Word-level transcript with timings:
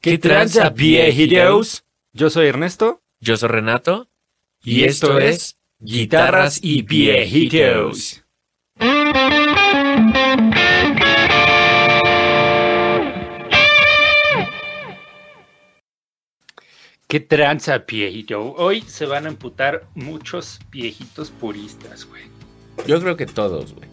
¿Qué 0.00 0.16
tranza, 0.16 0.70
viejitos? 0.70 1.84
Yo 2.12 2.30
soy 2.30 2.46
Ernesto. 2.46 3.02
Yo 3.20 3.36
soy 3.36 3.50
Renato. 3.50 4.08
Y, 4.62 4.84
esto 4.84 5.18
es 5.18 5.58
Guitarras 5.78 6.58
y 6.62 6.82
Viejitos. 6.82 8.24
¿Qué 17.06 17.18
tranza, 17.20 17.78
viejito? 17.78 18.52
Hoy 18.52 18.82
se 18.82 19.04
van 19.04 19.26
a 19.26 19.30
emputar 19.30 19.88
muchos 19.94 20.60
viejitos 20.70 21.30
puristas, 21.30 22.04
güey. 22.04 22.22
Yo 22.86 23.00
creo 23.00 23.16
que 23.16 23.26
todos, 23.26 23.74
güey. 23.74 23.88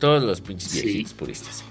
Todos 0.00 0.24
los 0.24 0.40
pinches 0.40 0.72
Sí. 0.72 0.82
viejitos 0.82 1.14
puristas. 1.14 1.64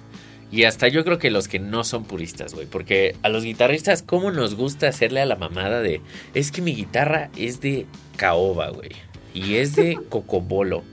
Y 0.54 0.66
hasta 0.66 0.88
yo 0.88 1.04
creo 1.04 1.18
que 1.18 1.32
los 1.32 1.48
que 1.48 1.58
no 1.58 1.84
son 1.84 2.04
puristas, 2.04 2.54
güey. 2.54 2.68
Porque 2.68 3.16
a 3.24 3.30
los 3.30 3.44
guitarristas, 3.44 4.04
¿cómo 4.04 4.30
nos 4.30 4.54
gusta 4.54 4.88
hacerle 4.88 5.20
a 5.20 5.26
la 5.26 5.36
mamada 5.36 5.82
de... 5.82 6.00
Es 6.36 6.52
que 6.52 6.61
mi 6.61 6.75
guitarra 6.75 7.32
es 7.36 7.60
de 7.60 7.88
caoba, 8.18 8.70
güey. 8.70 8.92
Y 9.34 9.56
es 9.56 9.75
de 9.75 9.97
cocobolo. 10.10 10.84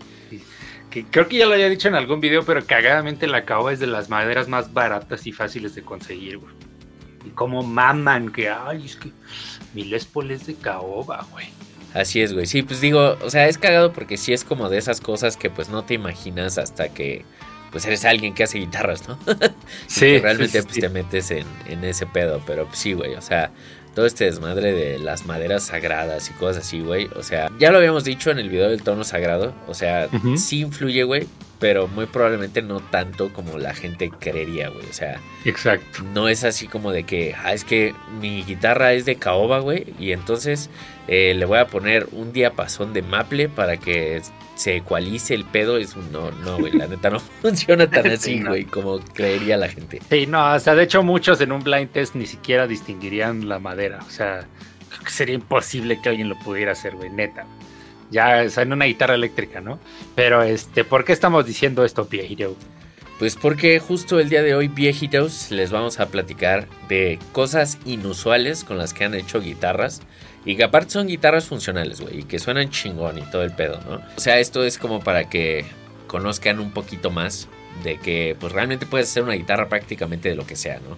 Que 0.89 1.05
creo 1.05 1.29
que 1.29 1.37
ya 1.37 1.45
lo 1.45 1.53
había 1.53 1.69
dicho 1.69 1.89
en 1.89 1.95
algún 1.95 2.23
video, 2.23 2.43
pero 2.43 2.65
cagadamente 2.65 3.27
la 3.27 3.45
caoba 3.45 3.75
es 3.75 3.81
de 3.81 3.87
las 3.87 4.09
maderas 4.09 4.49
más 4.49 4.73
baratas 4.73 5.27
y 5.27 5.33
fáciles 5.33 5.75
de 5.75 5.83
conseguir, 5.83 6.39
güey. 6.39 6.55
Y 7.27 7.29
como 7.29 7.63
maman 7.63 8.33
que, 8.33 8.49
ay, 8.49 8.87
es 8.87 8.97
que 8.97 9.11
mi 9.75 9.85
Les 9.85 10.07
Paul 10.07 10.31
es 10.31 10.47
de 10.47 10.55
caoba, 10.55 11.27
güey. 11.33 11.49
Así 11.93 12.23
es, 12.23 12.33
güey. 12.33 12.47
Sí, 12.47 12.63
pues 12.63 12.81
digo, 12.81 13.19
o 13.23 13.29
sea, 13.29 13.47
es 13.47 13.59
cagado 13.59 13.93
porque 13.93 14.17
sí 14.17 14.33
es 14.33 14.43
como 14.43 14.71
de 14.71 14.79
esas 14.79 15.03
cosas 15.03 15.37
que 15.37 15.51
pues 15.51 15.69
no 15.69 15.85
te 15.85 15.93
imaginas 15.93 16.57
hasta 16.57 16.89
que 16.89 17.27
pues 17.71 17.85
eres 17.87 18.05
alguien 18.05 18.35
que 18.35 18.45
hace 18.45 18.59
guitarras, 18.59 19.09
¿no? 19.09 19.19
Sí, 19.87 20.01
que 20.01 20.21
realmente 20.21 20.61
sí, 20.61 20.65
pues 20.65 20.75
sí. 20.75 20.81
te 20.81 20.89
metes 20.89 21.31
en, 21.31 21.47
en 21.67 21.85
ese 21.85 22.07
pedo, 22.07 22.43
pero 22.47 22.67
pues, 22.67 22.79
sí, 22.79 22.93
güey, 22.93 23.15
o 23.15 23.23
sea, 23.23 23.51
todo 23.95 24.07
este 24.07 24.25
desmadre 24.25 24.73
de 24.73 24.99
las 24.99 25.27
maderas 25.27 25.65
sagradas 25.65 26.31
y 26.31 26.33
cosas 26.35 26.65
así, 26.65 26.81
güey, 26.81 27.09
o 27.17 27.23
sea, 27.23 27.51
ya 27.59 27.71
lo 27.71 27.79
habíamos 27.79 28.05
dicho 28.05 28.31
en 28.31 28.39
el 28.39 28.49
video 28.49 28.71
del 28.71 28.83
tono 28.83 29.05
sagrado, 29.05 29.55
o 29.67 29.75
sea, 29.75 30.09
sí 30.37 30.61
influye, 30.61 31.03
güey, 31.05 31.27
pero 31.61 31.87
muy 31.87 32.07
probablemente 32.07 32.63
no 32.63 32.81
tanto 32.81 33.33
como 33.33 33.59
la 33.59 33.75
gente 33.75 34.11
creería, 34.11 34.69
güey, 34.71 34.87
o 34.87 34.93
sea, 34.93 35.21
Exacto. 35.45 36.03
no 36.15 36.27
es 36.29 36.43
así 36.43 36.67
como 36.67 36.91
de 36.91 37.05
que, 37.05 37.35
ah, 37.45 37.53
es 37.53 37.65
que 37.65 37.95
mi 38.21 38.43
guitarra 38.43 38.95
es 38.95 39.05
de 39.05 39.17
caoba, 39.17 39.61
güey, 39.61 39.93
y 39.99 40.13
entonces 40.13 40.71
eh, 41.07 41.35
le 41.37 41.45
voy 41.45 41.59
a 41.59 41.67
poner 41.67 42.09
un 42.13 42.33
diapasón 42.33 42.93
de 42.93 43.03
maple 43.03 43.49
para 43.49 43.77
que 43.77 44.23
se 44.55 44.77
ecualice 44.77 45.35
el 45.35 45.45
pedo. 45.45 45.77
Es 45.79 45.97
un 45.97 46.13
no, 46.13 46.31
no, 46.31 46.59
güey, 46.59 46.73
la 46.73 46.87
neta 46.87 47.11
no 47.11 47.19
funciona 47.43 47.89
tan 47.91 48.05
Sí, 48.05 48.11
así, 48.11 48.41
no. 48.41 48.51
güey, 48.51 48.65
como 48.65 48.99
creería 49.01 49.57
la 49.57 49.69
gente. 49.69 50.01
Sí, 50.11 50.27
no, 50.27 50.55
o 50.55 50.59
sea, 50.59 50.75
de 50.75 50.83
hecho 50.85 51.03
muchos 51.03 51.41
en 51.41 51.53
un 51.53 51.63
blind 51.63 51.91
test 51.91 52.15
ni 52.15 52.27
siquiera 52.27 52.67
distinguirían 52.67 53.49
la 53.49 53.59
madera. 53.59 53.99
O 54.07 54.11
sea, 54.11 54.47
creo 54.91 55.03
que 55.03 55.11
sería 55.11 55.35
imposible 55.35 56.01
que 56.03 56.09
alguien 56.11 56.29
lo 56.29 56.39
pudiera 56.41 56.73
hacer, 56.73 56.95
güey, 56.97 57.11
neta. 57.11 57.45
Ya, 58.11 58.43
o 58.45 58.49
sea, 58.49 58.63
en 58.65 58.73
una 58.73 58.87
guitarra 58.87 59.15
eléctrica, 59.15 59.61
¿no? 59.61 59.79
Pero, 60.15 60.43
este, 60.43 60.85
¿por 60.85 61.05
qué 61.05 61.13
estamos 61.13 61.47
diciendo 61.47 61.85
esto, 61.85 62.05
viejito? 62.07 62.57
Pues 63.19 63.37
porque 63.37 63.79
justo 63.81 64.19
el 64.19 64.31
día 64.31 64.43
de 64.43 64.55
hoy, 64.55 64.69
viejitos, 64.69 65.51
les 65.51 65.71
vamos 65.71 66.01
a 66.01 66.07
platicar 66.07 66.67
de 66.89 67.19
cosas 67.33 67.79
inusuales 67.85 68.65
con 68.65 68.79
las 68.79 68.95
que 68.95 69.05
han 69.05 69.15
hecho 69.15 69.41
guitarras. 69.41 70.01
Y 70.47 70.57
que 70.57 70.65
aparte 70.65 70.93
son 70.93 71.07
guitarras 71.07 71.45
funcionales, 71.45 72.01
güey, 72.01 72.21
y 72.21 72.23
que 72.23 72.39
suenan 72.39 72.71
chingón 72.71 73.19
y 73.19 73.23
todo 73.31 73.43
el 73.43 73.53
pedo, 73.53 73.79
¿no? 73.87 74.01
O 74.17 74.21
sea, 74.21 74.39
esto 74.39 74.65
es 74.65 74.79
como 74.79 75.01
para 75.01 75.29
que 75.29 75.67
conozcan 76.07 76.61
un 76.61 76.71
poquito 76.71 77.11
más 77.11 77.47
de 77.85 77.99
que 77.99 78.37
pues 78.41 78.53
realmente 78.53 78.87
puedes 78.87 79.11
hacer 79.11 79.23
una 79.23 79.35
guitarra 79.35 79.69
prácticamente 79.69 80.31
de 80.31 80.37
lo 80.37 80.47
que 80.47 80.57
sea, 80.57 80.81
¿no? 80.81 80.97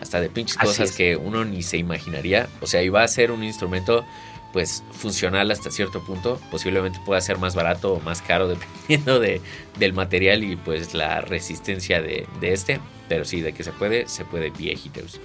Hasta 0.00 0.20
de 0.20 0.28
pinches 0.28 0.56
Así 0.58 0.66
cosas 0.66 0.90
es. 0.90 0.96
que 0.96 1.16
uno 1.16 1.44
ni 1.44 1.62
se 1.64 1.76
imaginaría. 1.76 2.48
O 2.60 2.68
sea, 2.68 2.82
y 2.84 2.88
va 2.88 3.02
a 3.02 3.08
ser 3.08 3.32
un 3.32 3.42
instrumento 3.42 4.04
pues 4.54 4.84
funcional 4.92 5.50
hasta 5.50 5.72
cierto 5.72 6.00
punto. 6.00 6.40
Posiblemente 6.48 7.00
pueda 7.04 7.20
ser 7.20 7.38
más 7.38 7.56
barato 7.56 7.94
o 7.94 8.00
más 8.00 8.22
caro 8.22 8.46
dependiendo 8.88 9.18
de, 9.18 9.40
del 9.78 9.92
material 9.92 10.44
y 10.44 10.54
pues 10.54 10.94
la 10.94 11.20
resistencia 11.20 12.00
de, 12.00 12.26
de 12.40 12.52
este. 12.52 12.80
Pero 13.08 13.24
sí, 13.24 13.42
de 13.42 13.52
que 13.52 13.64
se 13.64 13.72
puede, 13.72 14.08
se 14.08 14.24
puede 14.24 14.50
viejitos. 14.50 15.20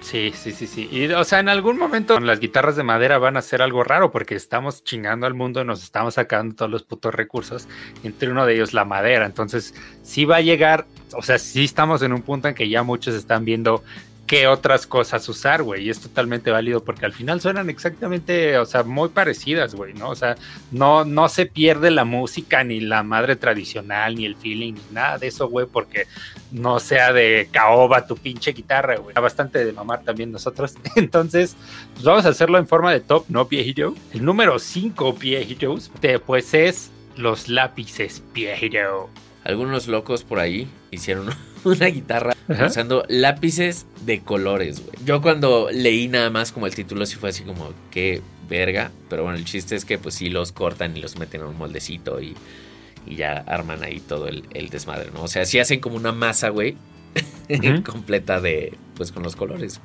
Sí, 0.00 0.32
sí, 0.34 0.52
sí, 0.52 0.66
sí. 0.66 0.88
Y, 0.90 1.06
o 1.12 1.22
sea, 1.22 1.38
en 1.38 1.50
algún 1.50 1.78
momento 1.78 2.18
las 2.18 2.40
guitarras 2.40 2.74
de 2.74 2.82
madera 2.82 3.18
van 3.18 3.36
a 3.36 3.42
ser 3.42 3.60
algo 3.60 3.84
raro 3.84 4.10
porque 4.10 4.34
estamos 4.34 4.82
chingando 4.82 5.26
al 5.26 5.34
mundo, 5.34 5.64
nos 5.64 5.84
estamos 5.84 6.14
sacando 6.14 6.56
todos 6.56 6.70
los 6.70 6.82
putos 6.82 7.14
recursos, 7.14 7.68
entre 8.02 8.30
uno 8.30 8.46
de 8.46 8.54
ellos 8.54 8.72
la 8.72 8.84
madera. 8.86 9.26
Entonces, 9.26 9.74
sí 10.02 10.24
va 10.24 10.36
a 10.36 10.40
llegar, 10.40 10.86
o 11.14 11.22
sea, 11.22 11.38
sí 11.38 11.64
estamos 11.64 12.02
en 12.02 12.14
un 12.14 12.22
punto 12.22 12.48
en 12.48 12.54
que 12.54 12.68
ya 12.68 12.82
muchos 12.82 13.14
están 13.14 13.44
viendo 13.44 13.84
qué 14.32 14.46
otras 14.46 14.86
cosas 14.86 15.28
usar, 15.28 15.62
güey. 15.62 15.84
Y 15.84 15.90
es 15.90 16.00
totalmente 16.00 16.50
válido 16.50 16.82
porque 16.82 17.04
al 17.04 17.12
final 17.12 17.42
suenan 17.42 17.68
exactamente, 17.68 18.56
o 18.56 18.64
sea, 18.64 18.82
muy 18.82 19.10
parecidas, 19.10 19.74
güey, 19.74 19.92
¿no? 19.92 20.08
O 20.08 20.14
sea, 20.14 20.36
no, 20.70 21.04
no 21.04 21.28
se 21.28 21.44
pierde 21.44 21.90
la 21.90 22.06
música, 22.06 22.64
ni 22.64 22.80
la 22.80 23.02
madre 23.02 23.36
tradicional, 23.36 24.14
ni 24.14 24.24
el 24.24 24.34
feeling, 24.34 24.72
ni 24.72 24.80
nada 24.92 25.18
de 25.18 25.26
eso, 25.26 25.50
güey, 25.50 25.66
porque 25.70 26.06
no 26.50 26.80
sea 26.80 27.12
de 27.12 27.50
caoba 27.52 28.06
tu 28.06 28.16
pinche 28.16 28.52
guitarra, 28.52 28.96
güey. 28.96 29.14
Bastante 29.14 29.66
de 29.66 29.72
mamar 29.74 30.02
también 30.02 30.32
nosotros. 30.32 30.76
Entonces, 30.96 31.54
pues 31.92 32.02
vamos 32.02 32.24
a 32.24 32.30
hacerlo 32.30 32.56
en 32.56 32.66
forma 32.66 32.90
de 32.90 33.00
top, 33.00 33.26
¿no, 33.28 33.44
viejito? 33.44 33.94
El 34.14 34.24
número 34.24 34.58
5, 34.58 35.12
viejitos, 35.12 35.90
te- 36.00 36.18
pues 36.18 36.54
es 36.54 36.90
los 37.18 37.50
lápices, 37.50 38.22
viejito. 38.32 39.10
Algunos 39.44 39.88
locos 39.88 40.24
por 40.24 40.38
ahí 40.38 40.68
hicieron 40.90 41.28
una 41.64 41.86
guitarra 41.88 42.34
Ajá. 42.48 42.66
usando 42.66 43.04
lápices 43.08 43.86
de 44.04 44.20
colores, 44.20 44.80
güey. 44.84 44.96
Yo 45.04 45.22
cuando 45.22 45.68
leí 45.70 46.08
nada 46.08 46.30
más 46.30 46.52
como 46.52 46.66
el 46.66 46.74
título 46.74 47.06
sí 47.06 47.16
fue 47.16 47.30
así 47.30 47.44
como, 47.44 47.72
qué 47.90 48.20
verga. 48.48 48.90
Pero 49.08 49.24
bueno, 49.24 49.38
el 49.38 49.44
chiste 49.44 49.74
es 49.76 49.84
que 49.84 49.98
pues 49.98 50.14
sí 50.14 50.28
los 50.28 50.52
cortan 50.52 50.96
y 50.96 51.00
los 51.00 51.18
meten 51.18 51.40
en 51.40 51.48
un 51.48 51.58
moldecito 51.58 52.20
y, 52.20 52.34
y 53.06 53.16
ya 53.16 53.38
arman 53.46 53.82
ahí 53.82 54.00
todo 54.00 54.28
el, 54.28 54.44
el 54.54 54.68
desmadre, 54.68 55.10
¿no? 55.12 55.22
O 55.22 55.28
sea, 55.28 55.44
sí 55.44 55.58
hacen 55.58 55.80
como 55.80 55.96
una 55.96 56.12
masa, 56.12 56.50
güey, 56.50 56.76
completa 57.84 58.40
de, 58.40 58.76
pues 58.96 59.12
con 59.12 59.22
los 59.22 59.36
colores. 59.36 59.80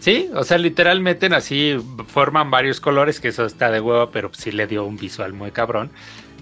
Sí, 0.00 0.28
o 0.34 0.44
sea, 0.44 0.58
literal 0.58 1.00
meten 1.00 1.32
así, 1.32 1.78
forman 2.08 2.50
varios 2.50 2.78
colores, 2.78 3.20
que 3.20 3.28
eso 3.28 3.46
está 3.46 3.70
de 3.70 3.80
huevo, 3.80 4.10
pero 4.10 4.30
sí 4.34 4.52
le 4.52 4.66
dio 4.66 4.84
un 4.84 4.98
visual 4.98 5.32
muy 5.32 5.50
cabrón. 5.50 5.90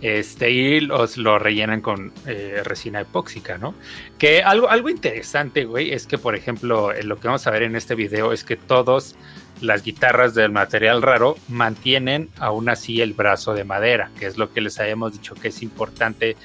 Este, 0.03 0.51
y 0.51 0.81
los 0.81 1.17
lo 1.17 1.39
rellenan 1.39 1.81
con 1.81 2.13
eh, 2.27 2.61
resina 2.65 3.01
epóxica, 3.01 3.57
¿no? 3.57 3.73
Que 4.19 4.43
algo, 4.43 4.69
algo 4.69 4.91
interesante, 4.91 5.65
güey, 5.65 5.93
es 5.93 6.09
que, 6.09 6.19
por 6.19 6.35
ejemplo, 6.35 6.93
en 6.93 7.09
lo 7.09 7.21
que 7.21 7.29
vamos 7.29 7.47
a 7.47 7.53
ver 7.53 7.63
en 7.63 7.77
este 7.77 7.95
video 7.95 8.33
es 8.33 8.43
que 8.43 8.57
todas 8.57 9.15
las 9.61 9.85
guitarras 9.85 10.35
del 10.35 10.51
material 10.51 11.03
raro 11.03 11.37
mantienen 11.49 12.31
aún 12.41 12.69
así 12.69 13.01
el 13.01 13.13
brazo 13.13 13.55
de 13.55 13.63
madera, 13.63 14.11
que 14.19 14.27
es 14.27 14.37
lo 14.37 14.53
que 14.53 14.61
les 14.61 14.81
habíamos 14.81 15.13
dicho 15.13 15.37
que 15.37 15.49
es 15.49 15.63
importante 15.63 16.37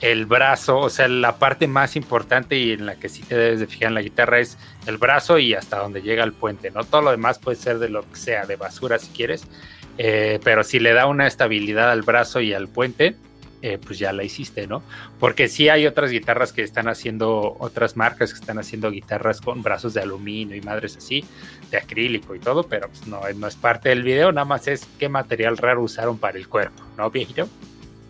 el 0.00 0.26
brazo, 0.26 0.78
o 0.78 0.90
sea, 0.90 1.08
la 1.08 1.38
parte 1.38 1.66
más 1.66 1.96
importante 1.96 2.56
y 2.56 2.72
en 2.72 2.86
la 2.86 2.96
que 2.96 3.08
sí 3.08 3.22
te 3.22 3.36
debes 3.36 3.60
de 3.60 3.66
fijar 3.66 3.88
en 3.88 3.94
la 3.94 4.02
guitarra 4.02 4.38
es 4.38 4.58
el 4.86 4.96
brazo 4.96 5.38
y 5.38 5.54
hasta 5.54 5.78
donde 5.78 6.02
llega 6.02 6.22
el 6.22 6.32
puente, 6.32 6.70
¿no? 6.70 6.84
Todo 6.84 7.02
lo 7.02 7.10
demás 7.10 7.38
puede 7.38 7.56
ser 7.56 7.78
de 7.78 7.88
lo 7.88 8.02
que 8.02 8.16
sea, 8.16 8.46
de 8.46 8.56
basura 8.56 8.98
si 8.98 9.08
quieres, 9.08 9.48
eh, 9.98 10.38
pero 10.42 10.64
si 10.64 10.78
le 10.78 10.92
da 10.92 11.06
una 11.06 11.26
estabilidad 11.26 11.90
al 11.90 12.02
brazo 12.02 12.40
y 12.40 12.54
al 12.54 12.68
puente, 12.68 13.16
eh, 13.60 13.76
pues 13.84 13.98
ya 13.98 14.12
la 14.12 14.22
hiciste, 14.22 14.68
¿no? 14.68 14.84
Porque 15.18 15.48
sí 15.48 15.68
hay 15.68 15.84
otras 15.86 16.12
guitarras 16.12 16.52
que 16.52 16.62
están 16.62 16.86
haciendo, 16.86 17.56
otras 17.58 17.96
marcas 17.96 18.32
que 18.32 18.38
están 18.38 18.60
haciendo 18.60 18.88
guitarras 18.92 19.40
con 19.40 19.62
brazos 19.62 19.94
de 19.94 20.00
aluminio 20.00 20.54
y 20.54 20.60
madres 20.60 20.96
así, 20.96 21.24
de 21.72 21.78
acrílico 21.78 22.36
y 22.36 22.38
todo, 22.38 22.62
pero 22.62 22.88
pues 22.88 23.08
no, 23.08 23.20
no 23.34 23.46
es 23.48 23.56
parte 23.56 23.88
del 23.88 24.04
video, 24.04 24.30
nada 24.30 24.44
más 24.44 24.68
es 24.68 24.86
qué 25.00 25.08
material 25.08 25.56
raro 25.56 25.82
usaron 25.82 26.18
para 26.18 26.38
el 26.38 26.48
cuerpo, 26.48 26.84
¿no, 26.96 27.10
viejito? 27.10 27.48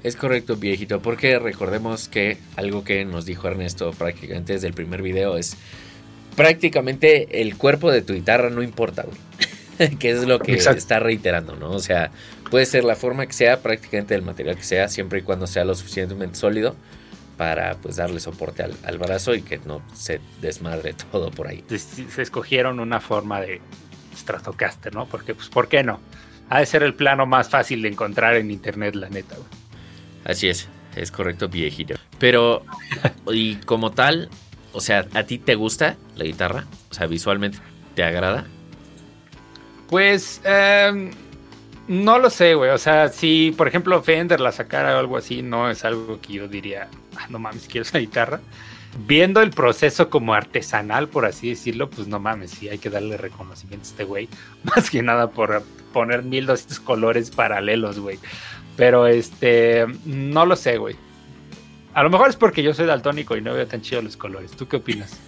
Es 0.03 0.17
correcto, 0.17 0.57
viejito, 0.57 1.01
porque 1.01 1.39
recordemos 1.39 2.09
que 2.09 2.37
algo 2.57 2.85
que 2.85 3.07
nos 3.07 3.25
dijo 3.25 3.49
Ernesto 3.49 3.91
prácticamente 3.93 4.53
desde 4.53 4.67
el 4.67 4.75
primer 4.75 5.01
video 5.01 5.39
es 5.39 5.57
prácticamente 6.37 7.41
el 7.41 7.57
cuerpo 7.57 7.91
de 7.91 8.03
tu 8.03 8.13
guitarra 8.13 8.51
no 8.51 8.63
importa, 8.63 9.05
güey. 9.05 9.17
que 9.99 10.11
es 10.11 10.27
lo 10.27 10.39
que 10.41 10.55
Exacto. 10.55 10.79
está 10.79 10.99
reiterando, 10.99 11.57
¿no? 11.57 11.71
O 11.71 11.81
sea, 11.81 12.11
puede 12.51 12.67
ser 12.67 12.85
la 12.85 12.97
forma 12.97 13.27
que 13.27 13.33
sea, 13.33 13.61
prácticamente 13.61 14.15
el 14.15 14.23
material 14.23 14.57
que 14.57 14.65
sea, 14.65 14.89
siempre 14.89 15.21
y 15.21 15.23
cuando 15.23 15.47
sea 15.47 15.65
lo 15.65 15.75
suficientemente 15.75 16.37
sólido 16.37 16.75
para 17.37 17.77
pues 17.77 17.97
darle 17.97 18.19
soporte 18.19 18.65
al, 18.65 18.75
al 18.83 18.99
brazo 18.99 19.35
y 19.35 19.43
que 19.43 19.59
no 19.59 19.81
se 19.95 20.21
desmadre 20.41 20.95
todo 21.13 21.31
por 21.31 21.47
ahí. 21.49 21.65
se, 21.69 21.79
se 21.79 22.23
escogieron 22.23 22.81
una 22.81 23.01
forma 23.01 23.41
de 23.41 23.61
Stratocaster, 24.17 24.95
¿no? 24.95 25.07
Porque, 25.07 25.35
pues, 25.35 25.49
¿por 25.49 25.69
qué 25.69 25.83
no? 25.83 26.01
Ha 26.51 26.61
de 26.61 26.67
ser 26.67 26.83
el 26.83 26.95
plano 26.95 27.27
más 27.27 27.49
fácil 27.49 27.83
de 27.83 27.89
encontrar 27.89 28.35
en 28.37 28.51
internet, 28.51 28.95
la 28.95 29.09
neta, 29.09 29.37
güey. 29.37 29.49
Así 30.25 30.49
es, 30.49 30.69
es 30.97 31.11
correcto, 31.11 31.49
viejito. 31.49 31.95
Pero, 32.19 32.65
y 33.33 33.57
como 33.57 33.93
tal, 33.93 34.29
o 34.73 34.81
sea, 34.81 35.07
¿a 35.15 35.23
ti 35.25 35.39
te 35.39 35.55
gusta 35.55 35.97
la 36.17 36.25
guitarra? 36.25 36.67
O 36.91 36.95
sea, 36.95 37.07
visualmente, 37.07 37.59
¿te 37.95 38.03
agrada? 38.03 38.47
Pues, 39.89 40.41
em, 40.45 41.11
no 41.89 42.19
lo 42.19 42.31
sé, 42.31 42.55
güey. 42.55 42.71
O 42.71 42.79
sea, 42.79 43.09
si, 43.09 43.55
por 43.57 43.67
ejemplo, 43.69 44.03
Fender 44.03 44.41
la 44.41 44.53
sacara 44.53 44.95
o 44.97 44.99
algo 44.99 45.17
así, 45.17 45.43
no 45.43 45.71
es 45.71 45.85
algo 45.85 46.21
que 46.21 46.35
yo 46.35 46.49
diría, 46.49 46.89
ah, 47.17 47.27
no 47.31 47.39
mames, 47.39 47.67
quiero 47.67 47.83
esa 47.83 47.99
guitarra. 47.99 48.41
viendo 49.07 49.43
el 49.43 49.51
proceso 49.51 50.11
como 50.11 50.35
artesanal, 50.35 51.09
por 51.09 51.27
así 51.27 51.51
decirlo, 51.51 51.91
pues 51.91 52.09
no 52.09 52.19
mames, 52.19 52.51
sí 52.53 52.69
hay 52.69 52.79
que 52.79 52.91
darle 52.91 53.17
reconocimiento 53.17 53.87
a 53.87 53.91
este 53.91 54.05
güey. 54.05 54.29
Más 54.65 54.91
que 54.91 55.03
nada 55.03 55.31
por 55.31 55.63
poner 55.93 56.23
1200 56.23 56.81
colores 56.81 57.31
paralelos, 57.31 57.99
güey. 57.99 58.19
Pero 58.77 59.07
este, 59.07 59.87
no 60.05 60.47
lo 60.47 60.57
sé, 60.57 60.79
güey. 60.79 60.97
A 61.95 62.03
lo 62.03 62.11
mejor 62.11 62.29
es 62.29 62.37
porque 62.37 62.63
yo 62.63 62.75
soy 62.75 62.87
daltónico 62.87 63.37
y 63.37 63.41
no 63.41 63.55
veo 63.55 63.67
tan 63.67 63.83
chido 63.83 64.03
los 64.03 64.17
colores. 64.17 64.53
¿Tú 64.53 64.69
qué 64.69 64.77
opinas? 64.77 65.19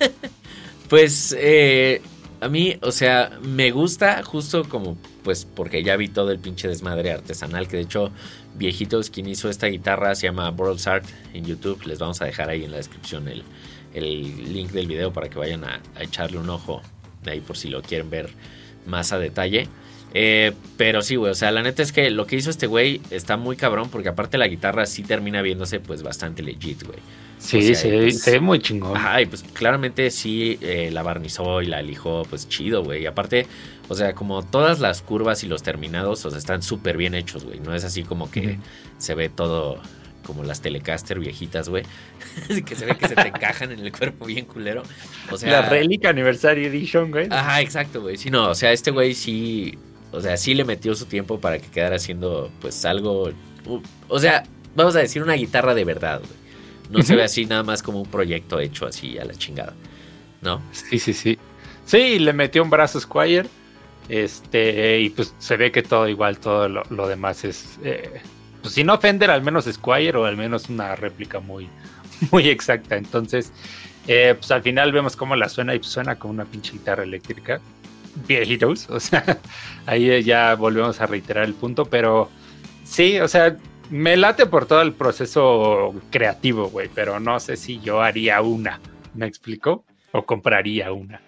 pues 0.88 1.34
eh, 1.38 2.02
a 2.40 2.48
mí, 2.48 2.76
o 2.82 2.92
sea, 2.92 3.38
me 3.42 3.70
gusta 3.70 4.22
justo 4.22 4.68
como, 4.68 4.96
pues 5.22 5.44
porque 5.44 5.82
ya 5.82 5.96
vi 5.96 6.08
todo 6.08 6.30
el 6.30 6.38
pinche 6.38 6.68
desmadre 6.68 7.12
artesanal, 7.12 7.68
que 7.68 7.76
de 7.76 7.82
hecho, 7.82 8.10
viejitos, 8.56 9.10
quien 9.10 9.26
hizo 9.28 9.50
esta 9.50 9.66
guitarra 9.66 10.14
se 10.14 10.26
llama 10.26 10.50
World's 10.50 10.86
Art 10.86 11.04
en 11.34 11.44
YouTube. 11.44 11.84
Les 11.86 11.98
vamos 11.98 12.20
a 12.22 12.24
dejar 12.24 12.48
ahí 12.48 12.64
en 12.64 12.70
la 12.70 12.78
descripción 12.78 13.28
el, 13.28 13.42
link 13.92 14.70
del 14.70 14.86
video 14.86 15.12
para 15.12 15.28
que 15.28 15.38
vayan 15.38 15.64
a, 15.64 15.80
a 15.96 16.02
echarle 16.02 16.38
un 16.38 16.48
ojo 16.48 16.80
de 17.24 17.32
ahí 17.32 17.40
por 17.40 17.56
si 17.56 17.68
lo 17.68 17.82
quieren 17.82 18.08
ver 18.08 18.30
más 18.86 19.12
a 19.12 19.18
detalle. 19.18 19.68
Eh, 20.12 20.52
pero 20.76 21.02
sí, 21.02 21.16
güey, 21.16 21.30
o 21.30 21.34
sea, 21.34 21.52
la 21.52 21.62
neta 21.62 21.82
es 21.82 21.92
que 21.92 22.10
lo 22.10 22.26
que 22.26 22.36
hizo 22.36 22.50
este 22.50 22.66
güey 22.66 23.00
está 23.10 23.36
muy 23.36 23.56
cabrón 23.56 23.90
porque 23.90 24.08
aparte 24.08 24.38
la 24.38 24.48
guitarra 24.48 24.86
sí 24.86 25.02
termina 25.02 25.40
viéndose 25.42 25.80
pues 25.80 26.02
bastante 26.02 26.42
legit, 26.42 26.82
güey. 26.84 26.98
Sí, 27.40 27.74
se, 27.74 27.90
ve 28.30 28.40
muy 28.40 28.60
chingón. 28.60 28.94
Ay, 28.96 29.26
pues 29.26 29.42
claramente 29.42 30.10
sí 30.10 30.58
eh, 30.60 30.90
la 30.92 31.02
barnizó 31.02 31.62
y 31.62 31.66
la 31.66 31.82
lijó, 31.82 32.22
pues 32.28 32.48
chido, 32.48 32.84
güey. 32.84 33.02
Y 33.02 33.06
aparte, 33.06 33.46
o 33.88 33.94
sea, 33.94 34.12
como 34.14 34.44
todas 34.44 34.78
las 34.78 35.02
curvas 35.02 35.42
y 35.42 35.48
los 35.48 35.62
terminados, 35.62 36.24
o 36.24 36.30
sea, 36.30 36.38
están 36.38 36.62
súper 36.62 36.96
bien 36.96 37.14
hechos, 37.14 37.44
güey. 37.44 37.58
No 37.58 37.74
es 37.74 37.84
así 37.84 38.02
como 38.02 38.30
que 38.30 38.58
se 38.98 39.14
ve 39.14 39.28
todo 39.30 39.80
como 40.24 40.44
las 40.44 40.60
Telecaster 40.60 41.18
viejitas, 41.18 41.68
güey. 41.68 41.84
que 42.64 42.76
se 42.76 42.84
ve 42.84 42.96
que 42.96 43.08
se 43.08 43.16
te 43.16 43.28
encajan 43.28 43.72
en 43.72 43.80
el 43.80 43.90
cuerpo 43.90 44.26
bien 44.26 44.44
culero. 44.44 44.82
O 45.30 45.36
sea, 45.36 45.50
la 45.50 45.68
Relic 45.68 46.04
Anniversary 46.04 46.66
Edition, 46.66 47.10
güey. 47.10 47.26
Ajá, 47.30 47.62
exacto, 47.62 48.02
güey. 48.02 48.16
Sí, 48.16 48.30
no, 48.30 48.50
o 48.50 48.54
sea, 48.54 48.70
este 48.70 48.90
güey 48.90 49.14
sí 49.14 49.78
o 50.12 50.20
sea, 50.20 50.36
sí 50.36 50.54
le 50.54 50.64
metió 50.64 50.94
su 50.94 51.06
tiempo 51.06 51.38
para 51.40 51.58
que 51.58 51.68
quedara 51.68 51.96
haciendo 51.96 52.50
pues 52.60 52.84
algo, 52.84 53.30
o 54.08 54.18
sea, 54.18 54.44
vamos 54.74 54.96
a 54.96 55.00
decir 55.00 55.22
una 55.22 55.34
guitarra 55.34 55.74
de 55.74 55.84
verdad, 55.84 56.20
güey. 56.20 56.39
No 56.90 57.02
se 57.02 57.14
ve 57.14 57.22
así 57.22 57.46
nada 57.46 57.62
más 57.62 57.82
como 57.82 58.00
un 58.00 58.10
proyecto 58.10 58.58
hecho 58.58 58.86
así 58.86 59.18
a 59.18 59.24
la 59.24 59.34
chingada, 59.34 59.74
¿no? 60.42 60.60
Sí, 60.72 60.98
sí, 60.98 61.12
sí. 61.12 61.38
Sí, 61.84 62.18
le 62.18 62.32
metió 62.32 62.62
un 62.62 62.70
brazo 62.70 63.00
Squire. 63.00 63.48
Este, 64.08 65.00
y 65.00 65.10
pues 65.10 65.34
se 65.38 65.56
ve 65.56 65.70
que 65.70 65.82
todo 65.82 66.08
igual, 66.08 66.38
todo 66.38 66.68
lo, 66.68 67.06
demás 67.06 67.44
es, 67.44 67.78
eh, 67.84 68.20
pues 68.60 68.74
si 68.74 68.82
no 68.82 68.98
Fender, 68.98 69.30
al 69.30 69.42
menos 69.42 69.66
Squire 69.66 70.18
o 70.18 70.24
al 70.24 70.36
menos 70.36 70.68
una 70.68 70.96
réplica 70.96 71.38
muy, 71.38 71.68
muy 72.32 72.48
exacta. 72.48 72.96
Entonces, 72.96 73.52
eh, 74.08 74.34
pues 74.36 74.50
al 74.50 74.62
final 74.62 74.90
vemos 74.90 75.14
cómo 75.14 75.36
la 75.36 75.48
suena 75.48 75.74
y 75.76 75.78
pues 75.78 75.92
suena 75.92 76.18
como 76.18 76.34
una 76.34 76.44
pinche 76.44 76.72
guitarra 76.72 77.04
eléctrica 77.04 77.60
viejitos, 78.26 78.86
o 78.90 79.00
sea, 79.00 79.38
ahí 79.86 80.22
ya 80.22 80.54
volvemos 80.54 81.00
a 81.00 81.06
reiterar 81.06 81.44
el 81.44 81.54
punto, 81.54 81.84
pero 81.84 82.30
sí, 82.84 83.20
o 83.20 83.28
sea, 83.28 83.56
me 83.90 84.16
late 84.16 84.46
por 84.46 84.66
todo 84.66 84.82
el 84.82 84.92
proceso 84.92 85.94
creativo, 86.10 86.68
güey, 86.68 86.88
pero 86.94 87.20
no 87.20 87.40
sé 87.40 87.56
si 87.56 87.80
yo 87.80 88.00
haría 88.00 88.40
una, 88.40 88.80
¿me 89.14 89.26
explico? 89.26 89.84
O 90.12 90.24
compraría 90.24 90.92
una. 90.92 91.20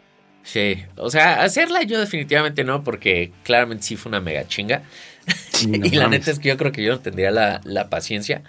Sí, 0.44 0.82
o 0.96 1.10
sea, 1.10 1.42
hacerla 1.42 1.82
yo 1.82 2.00
definitivamente 2.00 2.64
no, 2.64 2.82
porque 2.82 3.32
claramente 3.44 3.84
sí 3.84 3.96
fue 3.96 4.10
una 4.10 4.20
mega 4.20 4.46
chinga. 4.46 4.82
y 5.62 5.90
la 5.90 6.08
neta 6.08 6.30
es 6.30 6.38
que 6.38 6.48
yo 6.48 6.56
creo 6.56 6.72
que 6.72 6.82
yo 6.82 6.92
no 6.92 7.00
tendría 7.00 7.30
la, 7.30 7.60
la, 7.64 7.88
paciencia. 7.88 8.42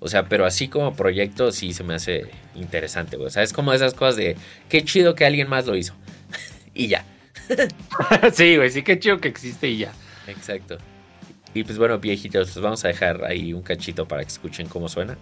O 0.00 0.08
sea, 0.08 0.24
pero 0.24 0.46
así 0.46 0.68
como 0.68 0.96
proyecto 0.96 1.52
sí 1.52 1.74
se 1.74 1.84
me 1.84 1.94
hace 1.94 2.26
interesante, 2.54 3.16
güey. 3.16 3.26
O 3.26 3.30
sea, 3.30 3.42
es 3.42 3.52
como 3.52 3.72
esas 3.74 3.92
cosas 3.92 4.16
de 4.16 4.36
qué 4.70 4.84
chido 4.84 5.14
que 5.14 5.26
alguien 5.26 5.48
más 5.48 5.66
lo 5.66 5.76
hizo. 5.76 5.94
y 6.74 6.88
ya. 6.88 7.04
sí, 8.32 8.56
güey, 8.56 8.70
sí 8.70 8.82
que 8.82 8.98
chido 8.98 9.20
que 9.20 9.28
existe 9.28 9.68
y 9.68 9.78
ya. 9.78 9.92
Exacto. 10.26 10.78
Y 11.54 11.62
pues 11.62 11.78
bueno, 11.78 11.98
viejitos, 11.98 12.50
pues 12.50 12.62
vamos 12.62 12.84
a 12.84 12.88
dejar 12.88 13.24
ahí 13.24 13.52
un 13.52 13.62
cachito 13.62 14.06
para 14.06 14.22
que 14.22 14.28
escuchen 14.28 14.68
cómo 14.68 14.88
suena. 14.88 15.16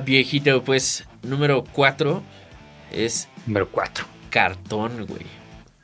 Viejito, 0.00 0.62
pues 0.62 1.06
número 1.22 1.64
4 1.72 2.22
es. 2.92 3.28
Número 3.46 3.68
4. 3.70 4.04
Cartón, 4.30 5.06
güey. 5.06 5.26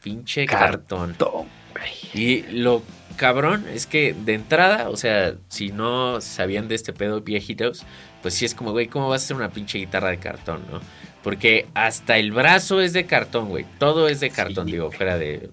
Pinche 0.03 0.47
cartón. 0.47 1.11
Cartón, 1.11 1.47
güey. 1.73 1.91
Y 2.15 2.43
lo 2.53 2.83
cabrón 3.17 3.67
es 3.73 3.87
que 3.87 4.15
de 4.15 4.35
entrada, 4.35 4.89
o 4.89 4.97
sea, 4.97 5.35
si 5.49 5.71
no 5.71 6.21
sabían 6.21 6.69
de 6.69 6.75
este 6.75 6.93
pedo 6.93 7.21
viejitos, 7.21 7.85
pues 8.21 8.35
sí 8.35 8.45
es 8.45 8.55
como, 8.55 8.73
güey, 8.73 8.89
¿cómo 8.89 9.09
vas 9.09 9.23
a 9.23 9.25
hacer 9.25 9.37
una 9.37 9.51
pinche 9.51 9.79
guitarra 9.79 10.11
de 10.11 10.19
cartón, 10.19 10.63
no? 10.71 10.81
Porque 11.23 11.67
hasta 11.75 12.19
el 12.19 12.33
brazo 12.33 12.81
es 12.81 12.93
de 12.93 13.07
cartón, 13.07 13.49
güey. 13.49 13.65
Todo 13.79 14.09
es 14.09 14.21
de 14.21 14.31
cartón, 14.31 14.67
digo, 14.67 14.91
fuera 14.91 15.19
de 15.19 15.51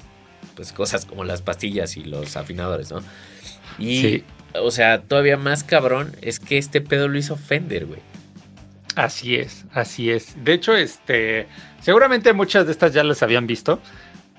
pues 0.56 0.74
cosas 0.74 1.06
como 1.06 1.24
las 1.24 1.42
pastillas 1.42 1.96
y 1.96 2.04
los 2.04 2.36
afinadores, 2.36 2.92
¿no? 2.92 3.02
Y, 3.78 4.24
o 4.56 4.72
sea, 4.72 5.02
todavía 5.02 5.38
más 5.38 5.64
cabrón 5.64 6.16
es 6.22 6.40
que 6.40 6.58
este 6.58 6.82
pedo 6.82 7.08
lo 7.08 7.18
hizo 7.18 7.38
Fender, 7.38 7.86
güey. 7.86 8.02
Así 8.95 9.36
es, 9.36 9.65
así 9.74 10.09
es. 10.09 10.44
De 10.44 10.53
hecho, 10.53 10.75
este, 10.75 11.47
seguramente 11.81 12.33
muchas 12.33 12.65
de 12.65 12.71
estas 12.71 12.94
ya 12.94 13.03
las 13.03 13.24
habían 13.24 13.47
visto, 13.47 13.80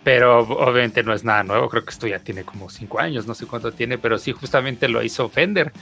pero 0.02 0.40
obviamente 0.40 1.02
no 1.02 1.12
es 1.12 1.24
nada 1.24 1.42
nuevo. 1.44 1.68
Creo 1.68 1.84
que 1.84 1.90
esto 1.90 2.06
ya 2.06 2.18
tiene 2.18 2.44
como 2.44 2.68
cinco 2.68 3.00
años, 3.00 3.26
no 3.26 3.34
sé 3.34 3.46
cuánto 3.46 3.72
tiene, 3.72 3.98
pero 3.98 4.18
sí, 4.18 4.32
justamente 4.32 4.88
lo 4.88 5.02
hizo 5.02 5.28
Fender. 5.28 5.72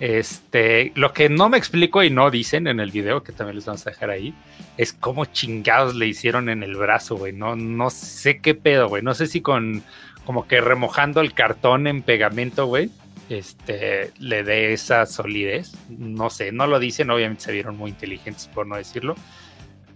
Este, 0.00 0.92
lo 0.94 1.12
que 1.12 1.28
no 1.28 1.50
me 1.50 1.58
explico 1.58 2.02
y 2.02 2.10
no 2.10 2.30
dicen 2.30 2.66
en 2.66 2.80
el 2.80 2.90
video, 2.90 3.22
que 3.22 3.32
también 3.32 3.56
les 3.56 3.66
vamos 3.66 3.86
a 3.86 3.90
dejar 3.90 4.10
ahí, 4.10 4.34
es 4.78 4.94
cómo 4.94 5.26
chingados 5.26 5.94
le 5.94 6.06
hicieron 6.06 6.48
en 6.48 6.62
el 6.62 6.76
brazo, 6.76 7.16
güey. 7.16 7.32
No, 7.32 7.56
no 7.56 7.90
sé 7.90 8.40
qué 8.40 8.54
pedo, 8.54 8.88
güey. 8.88 9.02
No 9.02 9.14
sé 9.14 9.26
si 9.26 9.40
con 9.40 9.82
como 10.24 10.46
que 10.46 10.60
remojando 10.60 11.20
el 11.20 11.34
cartón 11.34 11.86
en 11.86 12.02
pegamento, 12.02 12.66
güey 12.66 12.90
este, 13.30 14.12
le 14.18 14.42
dé 14.42 14.72
esa 14.72 15.06
solidez. 15.06 15.72
No 15.88 16.30
sé, 16.30 16.52
no 16.52 16.66
lo 16.66 16.78
dicen, 16.78 17.10
obviamente 17.10 17.44
se 17.44 17.52
vieron 17.52 17.76
muy 17.76 17.90
inteligentes 17.90 18.48
por 18.48 18.66
no 18.66 18.76
decirlo. 18.76 19.14